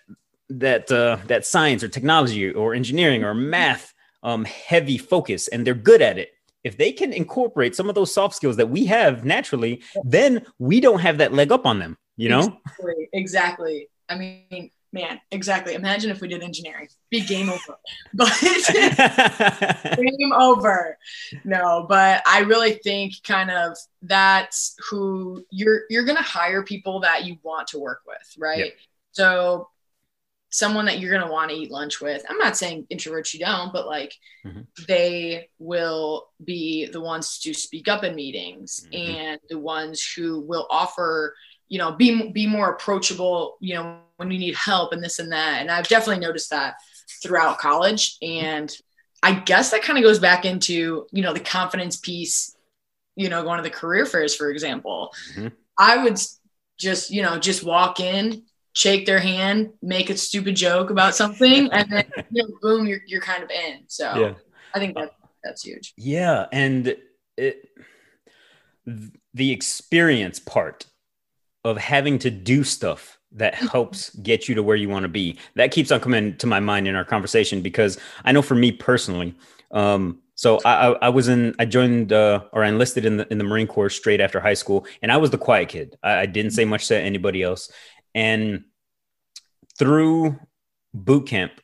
[0.49, 5.75] that uh that science or technology or engineering or math um heavy focus and they're
[5.75, 6.31] good at it
[6.65, 10.81] if they can incorporate some of those soft skills that we have naturally then we
[10.81, 13.89] don't have that leg up on them you know exactly, exactly.
[14.09, 15.75] i mean man, exactly.
[15.75, 17.79] Imagine if we did engineering, be game over.
[18.15, 18.33] But
[19.97, 20.99] game over.
[21.45, 27.25] No, but I really think kind of that's who you're you're gonna hire people that
[27.25, 28.59] you want to work with, right?
[28.59, 28.73] Yep.
[29.19, 29.69] So
[30.51, 32.25] someone that you're gonna want to eat lunch with.
[32.31, 34.15] I'm not saying introverts you don't, but like
[34.47, 34.61] mm-hmm.
[34.87, 39.11] they will be the ones to speak up in meetings mm-hmm.
[39.11, 41.35] and the ones who will offer
[41.69, 45.31] you know be be more approachable you know when you need help and this and
[45.31, 46.77] that and i've definitely noticed that
[47.23, 48.75] throughout college and
[49.23, 52.57] i guess that kind of goes back into you know the confidence piece
[53.17, 55.49] you know going to the career fairs for example mm-hmm.
[55.77, 56.19] i would
[56.79, 58.43] just you know just walk in
[58.79, 63.01] shake their hand make a stupid joke about something and then you know boom you're,
[63.09, 64.35] you're kind of in so yeah.
[64.73, 65.11] i think that
[65.43, 66.97] that's huge yeah and
[67.37, 67.69] it
[69.35, 70.87] the experience part
[71.65, 75.39] of having to do stuff that helps get you to where you want to be.
[75.55, 78.73] That keeps on coming to my mind in our conversation because I know for me
[78.73, 79.35] personally,
[79.71, 83.39] um, so I, I, was in, I joined uh, or I enlisted in the in
[83.39, 85.99] the Marine Corps straight after high school, and I was the quiet kid.
[86.03, 87.71] I, I didn't say much to anybody else,
[88.15, 88.65] and
[89.79, 90.39] through
[90.95, 91.61] boot camp.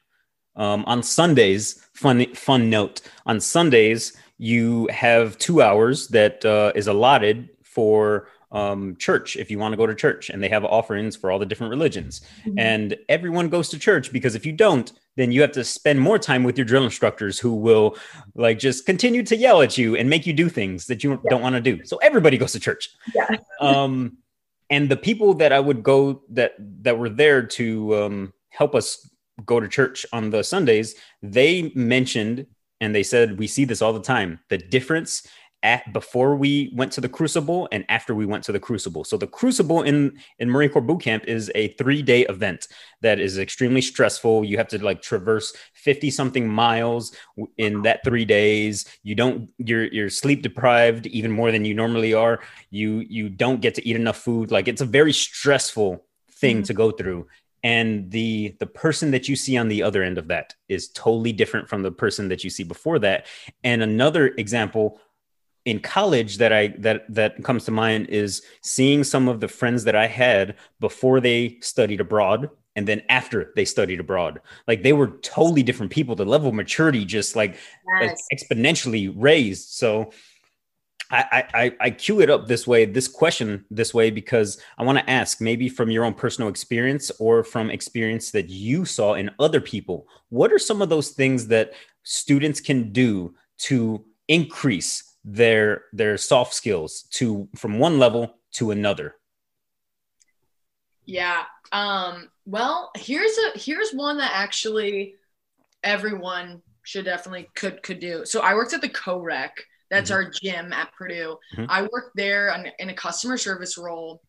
[0.56, 6.86] Um, on Sundays, fun fun note on Sundays you have two hours that uh, is
[6.86, 11.16] allotted for um, church if you want to go to church and they have offerings
[11.16, 12.20] for all the different religions.
[12.46, 12.58] Mm-hmm.
[12.58, 16.18] and everyone goes to church because if you don't then you have to spend more
[16.18, 17.96] time with your drill instructors who will
[18.34, 21.30] like just continue to yell at you and make you do things that you yeah.
[21.30, 21.84] don't want to do.
[21.84, 22.90] So everybody goes to church.
[23.14, 23.36] Yeah.
[23.60, 24.18] Um
[24.70, 29.08] and the people that i would go that that were there to um, help us
[29.44, 32.46] go to church on the sundays they mentioned
[32.84, 34.40] and they said we see this all the time.
[34.50, 35.26] The difference
[35.64, 39.02] at, before we went to the Crucible and after we went to the Crucible.
[39.02, 42.68] So the Crucible in in Marine Corps boot camp is a three day event
[43.00, 44.44] that is extremely stressful.
[44.44, 47.16] You have to like traverse fifty something miles
[47.56, 48.84] in that three days.
[49.02, 52.40] You don't you're you're sleep deprived even more than you normally are.
[52.70, 54.52] You you don't get to eat enough food.
[54.52, 56.64] Like it's a very stressful thing mm-hmm.
[56.64, 57.26] to go through
[57.64, 61.32] and the the person that you see on the other end of that is totally
[61.32, 63.26] different from the person that you see before that
[63.64, 65.00] and another example
[65.64, 69.84] in college that I that that comes to mind is seeing some of the friends
[69.84, 74.40] that I had before they studied abroad and then after they studied abroad.
[74.66, 76.16] Like they were totally different people.
[76.16, 77.56] The level of maturity just like
[78.00, 78.20] yes.
[78.32, 79.70] exponentially raised.
[79.70, 80.10] So
[81.10, 84.98] I, I, I cue it up this way, this question this way, because I want
[84.98, 89.30] to ask maybe from your own personal experience or from experience that you saw in
[89.38, 95.84] other people, what are some of those things that students can do to increase their
[95.92, 99.14] their soft skills to from one level to another.
[101.06, 105.16] Yeah um well here's a here's one that actually
[105.82, 108.24] everyone should definitely could could do.
[108.24, 110.24] So i worked at the co-rec that's mm-hmm.
[110.24, 111.36] our gym at purdue.
[111.56, 111.66] Mm-hmm.
[111.68, 114.22] i worked there on, in a customer service role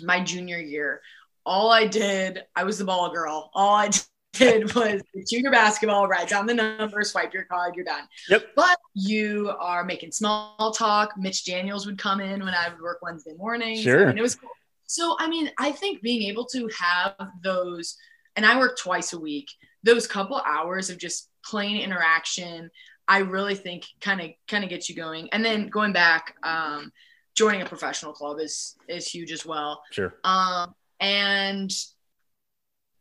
[0.00, 1.00] my junior year.
[1.46, 3.50] All i did i was the ball girl.
[3.54, 3.90] All i
[4.32, 8.04] did was junior basketball, write down the number, swipe your card, you're done.
[8.28, 8.48] Yep.
[8.56, 11.14] But you are making small talk.
[11.16, 13.76] Mitch Daniels would come in when I would work Wednesday morning.
[13.76, 14.08] Sure.
[14.08, 14.50] And it was cool.
[14.86, 17.96] So, I mean, I think being able to have those,
[18.36, 19.50] and I work twice a week,
[19.82, 22.70] those couple hours of just plain interaction,
[23.08, 25.28] I really think kind of kind of gets you going.
[25.32, 26.92] And then going back, um,
[27.34, 29.82] joining a professional club is is huge as well.
[29.90, 30.14] Sure.
[30.24, 31.70] Um, and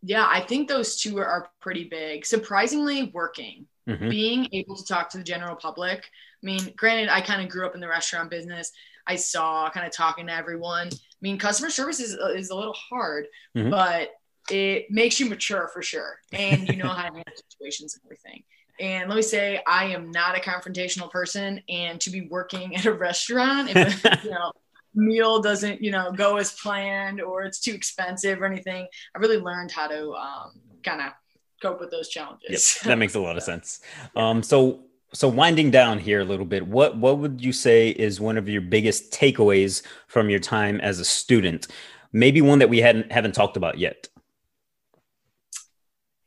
[0.01, 2.25] yeah, I think those two are, pretty big.
[2.25, 4.09] Surprisingly, working, mm-hmm.
[4.09, 5.99] being able to talk to the general public.
[5.99, 8.71] I mean, granted, I kind of grew up in the restaurant business.
[9.05, 10.87] I saw kind of talking to everyone.
[10.87, 13.69] I mean, customer service is, is a little hard, mm-hmm.
[13.69, 14.09] but
[14.49, 16.17] it makes you mature for sure.
[16.33, 18.43] And you know how to handle situations and everything.
[18.79, 21.61] And let me say, I am not a confrontational person.
[21.69, 24.51] And to be working at a restaurant, if, you know,
[24.93, 29.37] meal doesn't you know go as planned or it's too expensive or anything i really
[29.37, 30.51] learned how to um,
[30.83, 31.13] kind of
[31.61, 32.77] cope with those challenges.
[32.81, 33.81] Yep, that makes a lot of sense.
[34.15, 34.81] Um, so
[35.13, 38.47] so winding down here a little bit what what would you say is one of
[38.47, 41.67] your biggest takeaways from your time as a student?
[42.13, 44.09] Maybe one that we hadn't haven't talked about yet.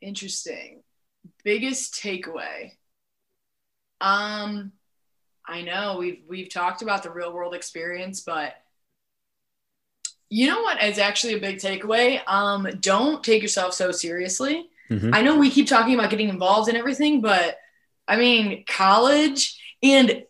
[0.01, 0.83] Interesting.
[1.43, 2.71] Biggest takeaway.
[4.01, 4.71] Um
[5.47, 8.53] I know we've we've talked about the real world experience, but
[10.29, 12.21] you know what is actually a big takeaway?
[12.27, 14.69] Um, don't take yourself so seriously.
[14.89, 15.13] Mm-hmm.
[15.13, 17.57] I know we keep talking about getting involved in everything, but
[18.07, 20.23] I mean, college and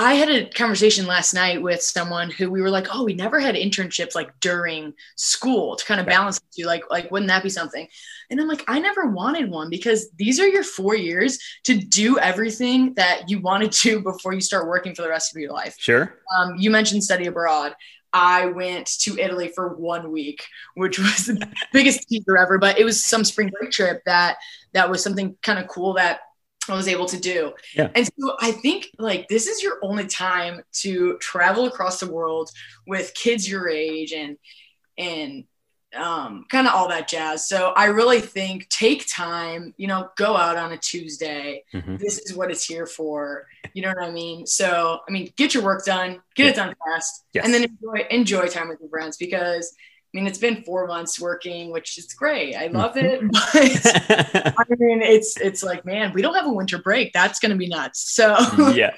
[0.00, 3.38] I had a conversation last night with someone who we were like, oh, we never
[3.38, 6.66] had internships like during school to kind of balance you.
[6.66, 7.86] Like, like, wouldn't that be something?
[8.30, 12.18] And I'm like, I never wanted one because these are your four years to do
[12.18, 15.52] everything that you want to do before you start working for the rest of your
[15.52, 15.76] life.
[15.78, 16.14] Sure.
[16.38, 17.74] Um, you mentioned study abroad.
[18.14, 20.46] I went to Italy for one week,
[20.76, 22.56] which was the biggest teaser ever.
[22.56, 24.38] But it was some spring break trip that
[24.72, 26.20] that was something kind of cool that
[26.76, 27.52] Was able to do.
[27.74, 27.90] Yeah.
[27.94, 32.50] And so I think like this is your only time to travel across the world
[32.86, 34.36] with kids your age and
[34.96, 35.44] and
[35.96, 37.48] um, kind of all that jazz.
[37.48, 41.64] So I really think take time, you know, go out on a Tuesday.
[41.74, 41.98] Mhm.
[41.98, 43.48] This is what it's here for.
[43.74, 44.46] You know what I mean?
[44.46, 47.44] So I mean, get your work done, get it done fast, Yes.
[47.44, 49.74] and then enjoy enjoy time with your friends because
[50.12, 52.56] I mean it's been four months working, which is great.
[52.56, 53.28] I love mm-hmm.
[53.28, 57.12] it, but I mean it's it's like man, we don't have a winter break.
[57.12, 58.12] That's gonna be nuts.
[58.12, 58.36] So
[58.74, 58.94] yeah.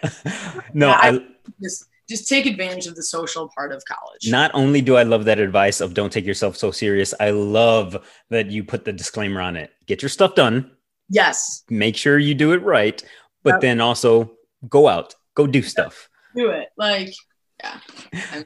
[0.73, 1.21] No, Yeah, I- I,
[1.63, 4.29] just just take advantage of the social part of college.
[4.31, 7.97] not only do I love that advice of don't take yourself so serious, I love
[8.31, 9.71] that you put the disclaimer on it.
[9.87, 10.71] Get your stuff done,
[11.09, 13.03] yes, make sure you do it right,
[13.45, 13.61] but Yep.
[13.61, 14.33] then also
[14.69, 16.09] go out, go do stuff.
[16.35, 16.69] do it.
[16.77, 17.15] Like
[17.63, 17.79] yeah.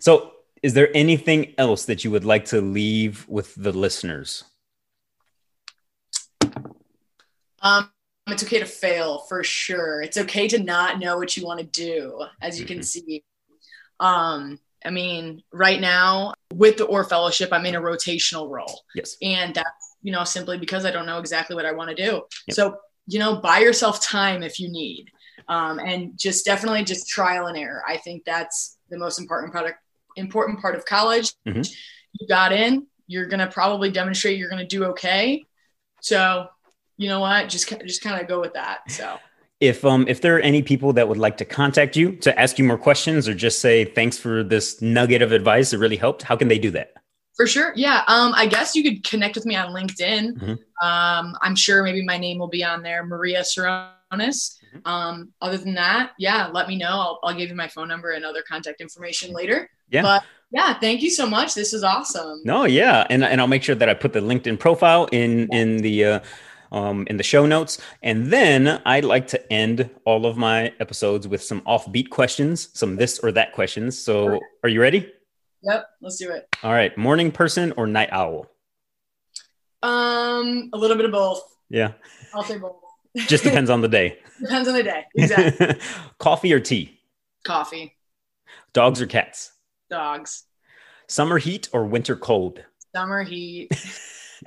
[0.01, 0.33] So,
[0.67, 4.43] is there anything else that you would like to leave with the listeners?
[7.63, 7.89] Um,
[8.27, 10.03] it's okay to fail for sure.
[10.03, 12.85] It's okay to not know what you want to do, as you can Mhm.
[12.85, 13.25] see.
[14.01, 19.17] Um, I mean, right now with the Orr Fellowship, I'm in a rotational role, Yes.
[19.23, 22.23] and that's you know simply because I don't know exactly what I want to do.
[22.49, 22.55] Yep.
[22.57, 25.13] So you know, buy yourself time if you need,
[25.47, 27.85] um, and just definitely just trial and error.
[27.87, 29.79] I think that's the most important product,
[30.17, 31.33] important part of college.
[31.47, 31.69] Mhm.
[32.19, 35.45] You got in, you're gonna probably demonstrate you're gonna do okay.
[36.01, 36.49] So
[36.97, 37.49] you know what?
[37.49, 38.91] Just just kind of go with that.
[38.91, 39.19] So
[39.61, 42.59] If um if there are any people that would like to contact you to ask
[42.59, 46.23] you more questions or just say thanks for this nugget of advice, it really helped.
[46.23, 46.93] How can they do that?
[47.37, 48.03] for sure, yeah.
[48.09, 50.39] Um, I guess you could connect with me on LinkedIn.
[50.39, 50.59] Mhm.
[50.83, 53.45] Um, I'm sure maybe my name will be on there, Maria
[54.13, 54.59] Sirounis.
[54.75, 54.87] Mhm.
[54.87, 56.89] Um, other than that, yeah, let me know.
[56.89, 59.71] I'll, I'll give you my phone number and other contact information later.
[59.91, 60.03] Yeah.
[60.03, 61.55] But yeah, thank you so much.
[61.55, 62.41] This is awesome.
[62.45, 65.79] No, yeah, and and I'll make sure that I put the LinkedIn profile in in
[65.79, 66.21] the uh,
[66.73, 71.27] um, in the show notes, and then I like to end all of my episodes
[71.27, 73.99] with some offbeat questions, some this or that questions.
[73.99, 75.13] So, are you ready?
[75.63, 76.49] Yep, let's do it.
[76.63, 78.47] All right, morning person or night owl?
[79.83, 81.43] Um, a little bit of both.
[81.69, 81.93] Yeah,
[82.35, 82.77] I'll say both.
[83.27, 84.19] Just depends on the day.
[84.41, 85.05] Depends on the day.
[85.15, 85.77] Exactly.
[86.19, 87.01] Coffee or tea?
[87.45, 87.97] Coffee,
[88.75, 89.53] Dogs or cats?
[89.89, 90.45] dogs,
[91.09, 92.63] Summer heat or winter cold?
[92.95, 93.71] summer heat.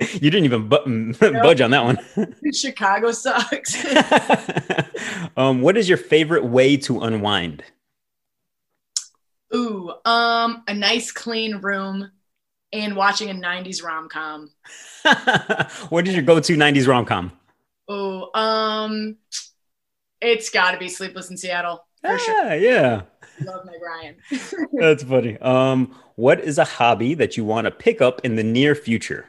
[0.12, 1.98] you didn't even bu- budge on that one.
[2.54, 3.74] Chicago sucks.
[5.36, 7.62] um, what is your favorite way to unwind?
[9.54, 12.10] Ooh, um, a nice clean room
[12.72, 14.50] and watching a 90s rom-com.
[15.88, 17.32] what is your go-to 90s rom-com?
[17.90, 19.16] Ooh, um,
[20.20, 22.34] it's got to be Sleepless in Seattle for sure.
[22.36, 23.02] Ah, yeah,
[23.44, 24.16] Love Meg Ryan.
[24.74, 25.38] that's funny.
[25.38, 29.26] Um, what is a hobby that you want to pick up in the near future?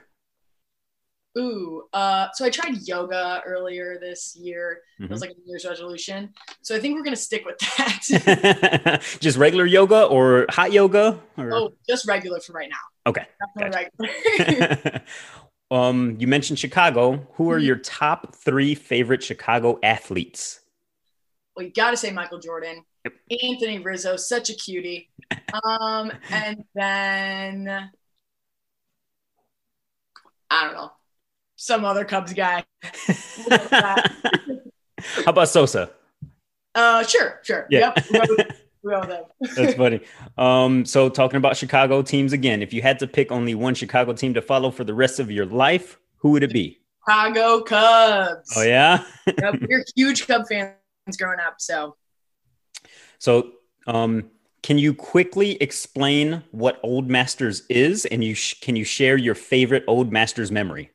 [1.38, 4.82] Ooh, uh, so I tried yoga earlier this year.
[5.00, 5.22] It was Mhm.
[5.22, 6.34] like a New Year's resolution.
[6.62, 9.02] So I think we're gonna stick with that.
[9.22, 11.22] Just regular yoga or hot yoga?
[11.38, 11.54] Or...
[11.54, 13.10] oh, just regular for right now.
[13.10, 13.26] Okay.
[13.56, 15.02] Definitely regular.
[15.72, 17.26] um, you mentioned Chicago.
[17.34, 17.66] Who are Mhm.
[17.66, 20.60] your top three favorite Chicago athletes?
[21.56, 22.86] well, you got to say Michael Jordan,
[23.44, 25.10] Anthony Rizzo, such a cutie.
[25.54, 27.92] Um, and then
[30.50, 30.92] I don't know,
[31.58, 32.64] some other Cubs guy.
[33.50, 34.04] How
[35.28, 35.92] about Sosa?
[36.74, 37.68] Uh, sure, sure.
[37.70, 37.94] Yeah.
[38.12, 38.58] Yep.
[38.84, 40.02] We'll go with- we'll go with That's funny.
[40.38, 44.14] Um, so talking about Chicago teams again, if you had to pick only one Chicago
[44.14, 46.80] team to follow for the rest of your life, who would it be?
[47.08, 48.54] Chicago Cubs.
[48.56, 49.04] Oh yeah.
[49.28, 50.76] Yep, we're huge Cub fans
[51.18, 51.96] growing up, so
[53.20, 53.52] So
[53.88, 54.30] um,
[54.64, 59.36] can you quickly explain what Old Masters is, and you sh- can you share your
[59.36, 60.92] favorite Old Masters memory?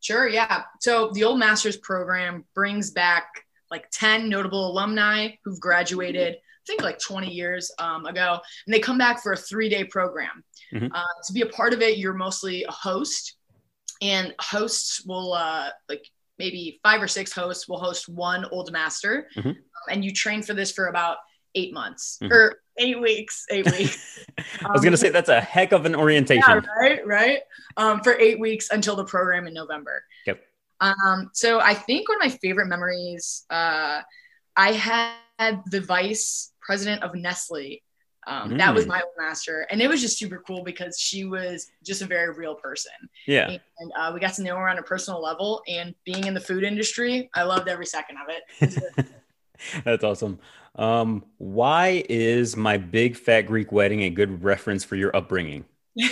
[0.00, 0.62] Sure, yeah.
[0.80, 3.26] So the Old Masters program brings back
[3.70, 6.36] like 10 notable alumni who've graduated,
[6.66, 10.44] think like 20 years um, ago, and they come back for a three day program.
[10.72, 10.90] Mhm.
[10.94, 13.36] Uh, to be a part of it, you're mostly a host,
[14.02, 16.04] and hosts will, uh, like
[16.38, 19.50] maybe five or six hosts will host one Old Master, Mhm.
[19.50, 19.56] um,
[19.88, 21.18] and you train for this for about
[21.54, 22.32] eight months Mhm.
[22.32, 24.18] or eight weeks, eight weeks.
[24.68, 26.42] I was gonna say that's a heck of an orientation.
[26.48, 27.40] Yeah, right, right.
[27.76, 30.04] Um, for eight weeks until the program in November.
[30.26, 30.42] Yep.
[30.80, 34.02] Um, so I think one of my favorite memories, uh,
[34.56, 37.82] I had the vice president of Nestle.
[38.26, 38.58] Um, mm.
[38.58, 38.88] That was mm.
[38.88, 42.32] my old master, and it was just super cool because she was just a very
[42.32, 42.92] real person.
[43.26, 45.62] Yeah, and uh, we got to know her on a personal level.
[45.68, 49.06] And being in the food industry, I loved every second of it.
[49.84, 50.38] That's awesome.
[50.76, 55.66] Um, why is my big fat Greek wedding a good reference for your upbringing?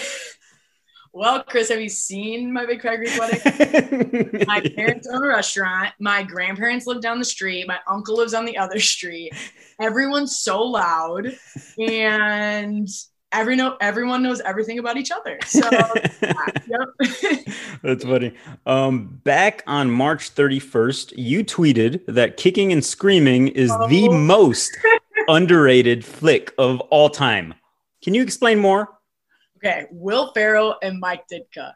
[1.12, 4.44] well, Chris, have you seen my big fat Greek wedding?
[4.46, 5.92] my parents own a restaurant.
[5.98, 7.66] My grandparents live down the street.
[7.68, 9.32] My uncle lives on the other street.
[9.78, 11.36] Everyone's so loud,
[11.78, 12.88] and
[13.32, 15.38] every no everyone knows everything about each other.
[15.46, 15.68] So
[16.22, 17.46] yep.
[17.82, 18.34] That's funny.
[18.66, 23.88] Um, back on March 31st, you tweeted that kicking and screaming is oh.
[23.88, 24.76] the most
[25.28, 27.54] underrated flick of all time.
[28.02, 28.88] Can you explain more?
[29.64, 31.74] Okay, Will Ferrell and Mike Ditka.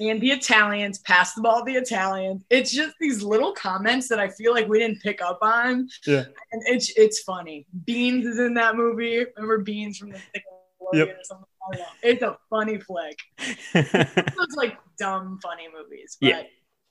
[0.00, 2.42] And the Italians pass the ball to the Italians.
[2.48, 5.88] It's just these little comments that I feel like we didn't pick up on.
[6.06, 6.24] Yeah.
[6.52, 7.66] And it's it's funny.
[7.84, 9.24] Beans is in that movie.
[9.36, 10.20] Remember Beans from the
[10.92, 11.08] yep.
[11.08, 11.46] or something.
[12.02, 13.18] It's a funny flick.
[13.74, 16.42] it's like dumb funny movies, but yeah.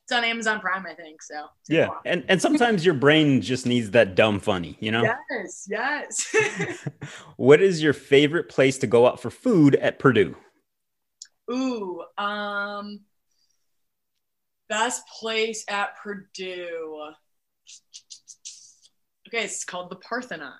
[0.08, 1.22] It's on Amazon Prime, I think.
[1.22, 5.04] So yeah, and and sometimes your brain just needs that dumb funny, you know?
[5.04, 6.90] Yes, yes.
[7.36, 10.38] what is your favorite place to go out for food at Purdue?
[11.52, 13.02] Ooh, um,
[14.70, 17.12] best place at Purdue.
[19.28, 20.54] Okay, it's called the Parthenon.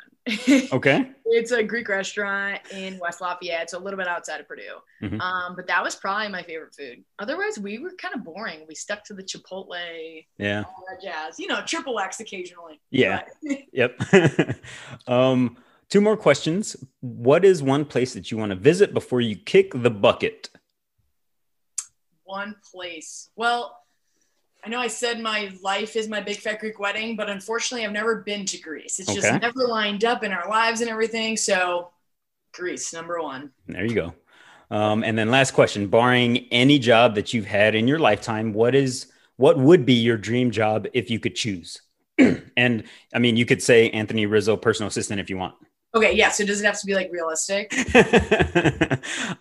[0.72, 1.12] okay.
[1.30, 3.64] It's a Greek restaurant in West Lafayette.
[3.64, 4.78] It's a little bit outside of Purdue.
[5.04, 5.20] Mm-hmm.
[5.20, 7.04] Um, but that was probably my favorite food.
[7.20, 8.62] Otherwise, we were kind of boring.
[8.66, 10.24] We stuck to the Chipotle.
[10.38, 10.64] Yeah.
[11.04, 11.38] jazz.
[11.38, 12.80] You know, triple X occasionally.
[12.92, 13.24] Yeah.
[13.74, 14.00] yep.
[15.08, 15.58] um,
[15.90, 16.78] two more questions.
[17.02, 20.50] What is one place that you want to visit before you kick the bucket?
[22.24, 23.30] One place.
[23.36, 23.78] Well,
[24.64, 27.94] I know I said my life is my big fat Greek wedding, but unfortunately, I've
[27.94, 29.00] never been to Greece.
[29.00, 29.22] It's okay.
[29.22, 31.38] just never lined up in our lives and everything.
[31.38, 31.92] So,
[32.54, 33.52] Greece, number one.
[33.68, 34.14] There you go.
[34.70, 38.76] Um, and then last question: barring any job that you've had in your lifetime, what
[38.76, 41.82] is what would be your dream job if you could choose?
[42.58, 42.84] and
[43.14, 45.56] I mean, you could say Anthony Rizzo, personal assistant, if you want.
[45.96, 46.30] Okay, yeah.
[46.30, 47.72] So does it have to be like realistic?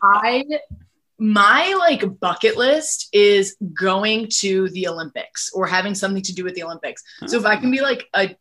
[0.03, 0.45] I
[1.19, 6.55] my like bucket list is going to the Olympics or having something to do with
[6.55, 7.03] the Olympics.
[7.27, 8.37] So if I can be like a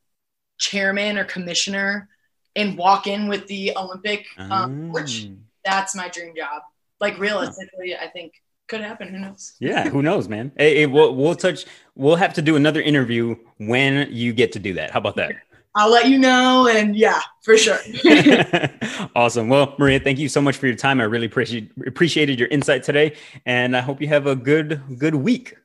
[0.58, 2.10] chairman or commissioner
[2.56, 5.36] and walk in with the Olympic um, which oh.
[5.64, 6.64] that's my dream job.
[7.00, 8.34] Like realistically, I think
[8.68, 9.10] could happen.
[9.10, 9.54] Who knows?
[9.60, 10.52] Yeah, who knows, man?
[10.58, 11.66] Hey, hey, we'll, we'll touch.
[11.94, 14.92] We'll have to do another interview when you get to do that.
[14.92, 15.36] How about that?
[15.76, 16.68] I'll let you know.
[16.68, 17.80] And yeah, for sure.
[19.16, 19.50] awesome.
[19.50, 21.02] Well, Maria, thank you so much for your time.
[21.02, 23.16] I really appreciate appreciated your insight today,
[23.46, 25.56] and I hope you have a good good week.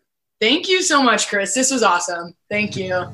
[0.41, 1.55] Thank you so much, Chris.
[1.55, 2.35] This was awesome.
[2.49, 3.09] Thank you.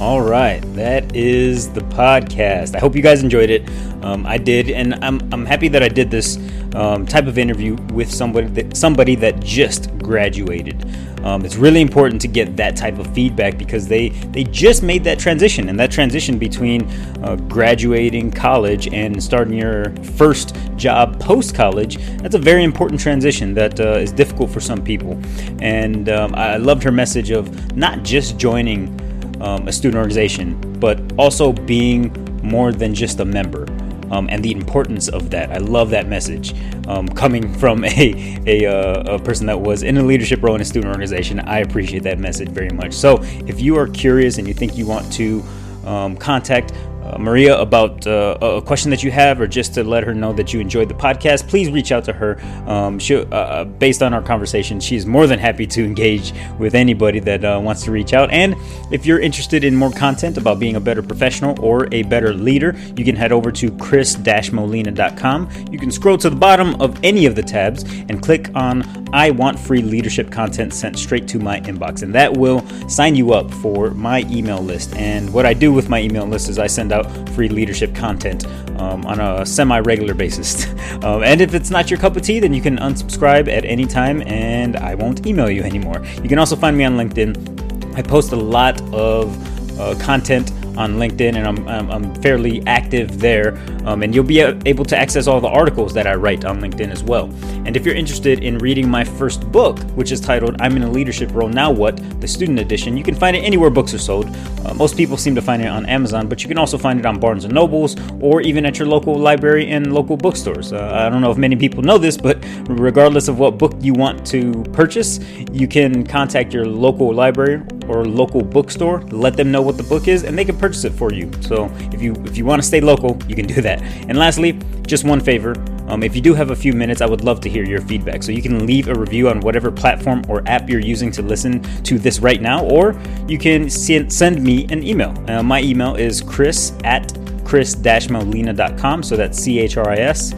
[0.00, 2.74] All right, that is the podcast.
[2.74, 3.62] I hope you guys enjoyed it.
[4.02, 6.36] Um, I did, and I'm, I'm happy that I did this
[6.74, 10.84] um, type of interview with somebody that somebody that just graduated.
[11.24, 15.04] Um, it's really important to get that type of feedback because they they just made
[15.04, 16.82] that transition, and that transition between
[17.22, 21.98] uh, graduating college and starting your first job post college.
[22.18, 25.18] That's a very important transition that uh, is difficult for some people.
[25.60, 29.00] And um, I loved her message of not just joining
[29.44, 33.66] um, a student organization, but also being more than just a member.
[34.10, 35.50] Um, and the importance of that.
[35.50, 36.54] I love that message
[36.86, 40.60] um, coming from a, a, uh, a, person that was in a leadership role in
[40.60, 41.40] a student organization.
[41.40, 42.92] I appreciate that message very much.
[42.92, 45.42] So if you are curious and you think you want to
[45.84, 46.72] um, contact
[47.04, 50.32] uh, Maria about uh, a question that you have, or just to let her know
[50.32, 52.40] that you enjoyed the podcast, please reach out to her.
[52.66, 56.74] Um, she, uh, uh based on our conversation, she's more than happy to engage with
[56.74, 58.30] anybody that uh, wants to reach out.
[58.30, 58.54] And
[58.90, 62.74] if you're interested in more content about being a better professional or a better leader,
[62.96, 65.50] you can head over to chris-molina.com.
[65.70, 68.82] You can scroll to the bottom of any of the tabs and click on
[69.14, 73.32] I want free leadership content sent straight to my inbox, and that will sign you
[73.32, 74.92] up for my email list.
[74.96, 77.03] And what I do with my email list is I send out
[77.34, 78.46] free leadership content
[78.78, 80.66] um, on a semi regular basis.
[81.04, 83.86] um, and if it's not your cup of tea, then you can unsubscribe at any
[83.86, 86.04] time and I won't email you anymore.
[86.22, 87.96] You can also find me on LinkedIn.
[87.96, 93.20] I post a lot of uh, content on LinkedIn, and I'm, I'm, I'm fairly active
[93.20, 93.56] there.
[93.84, 96.90] Um, and you'll be able to access all the articles that I write on LinkedIn
[96.90, 97.30] as well.
[97.66, 100.90] And if you're interested in reading my first book, which is titled I'm in a
[100.90, 104.26] Leadership Role Now What, the student edition, you can find it anywhere books are sold.
[104.64, 107.06] Uh, most people seem to find it on Amazon, but you can also find it
[107.06, 110.72] on Barnes & Nobles or even at your local library and local bookstores.
[110.72, 113.92] Uh, I don't know if many people know this, but regardless of what book you
[113.92, 115.18] want to purchase,
[115.52, 120.08] you can contact your local library or local bookstore, let them know what the book
[120.08, 121.30] is, and they can purchase it for you.
[121.40, 123.82] So if you if you want to stay local, you can do that.
[124.08, 125.54] And lastly, just one favor.
[125.88, 128.22] Um, if you do have a few minutes, I would love to hear your feedback.
[128.22, 131.62] So you can leave a review on whatever platform or app you're using to listen
[131.82, 135.14] to this right now, or you can send me an email.
[135.28, 139.02] Uh, my email is chris at chris-molina.com.
[139.02, 140.34] So that's C H R I S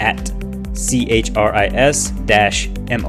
[0.00, 0.32] at
[0.74, 3.04] C H R I S dash M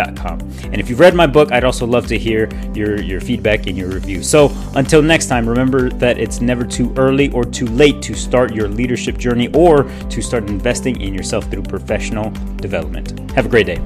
[0.00, 3.76] And if you've read my book, I'd also love to hear your, your feedback and
[3.76, 4.22] your review.
[4.22, 8.54] So until next time, remember that it's never too early or too late to start
[8.54, 13.30] your leadership journey or to start investing in yourself through professional development.
[13.32, 13.80] Have a great day.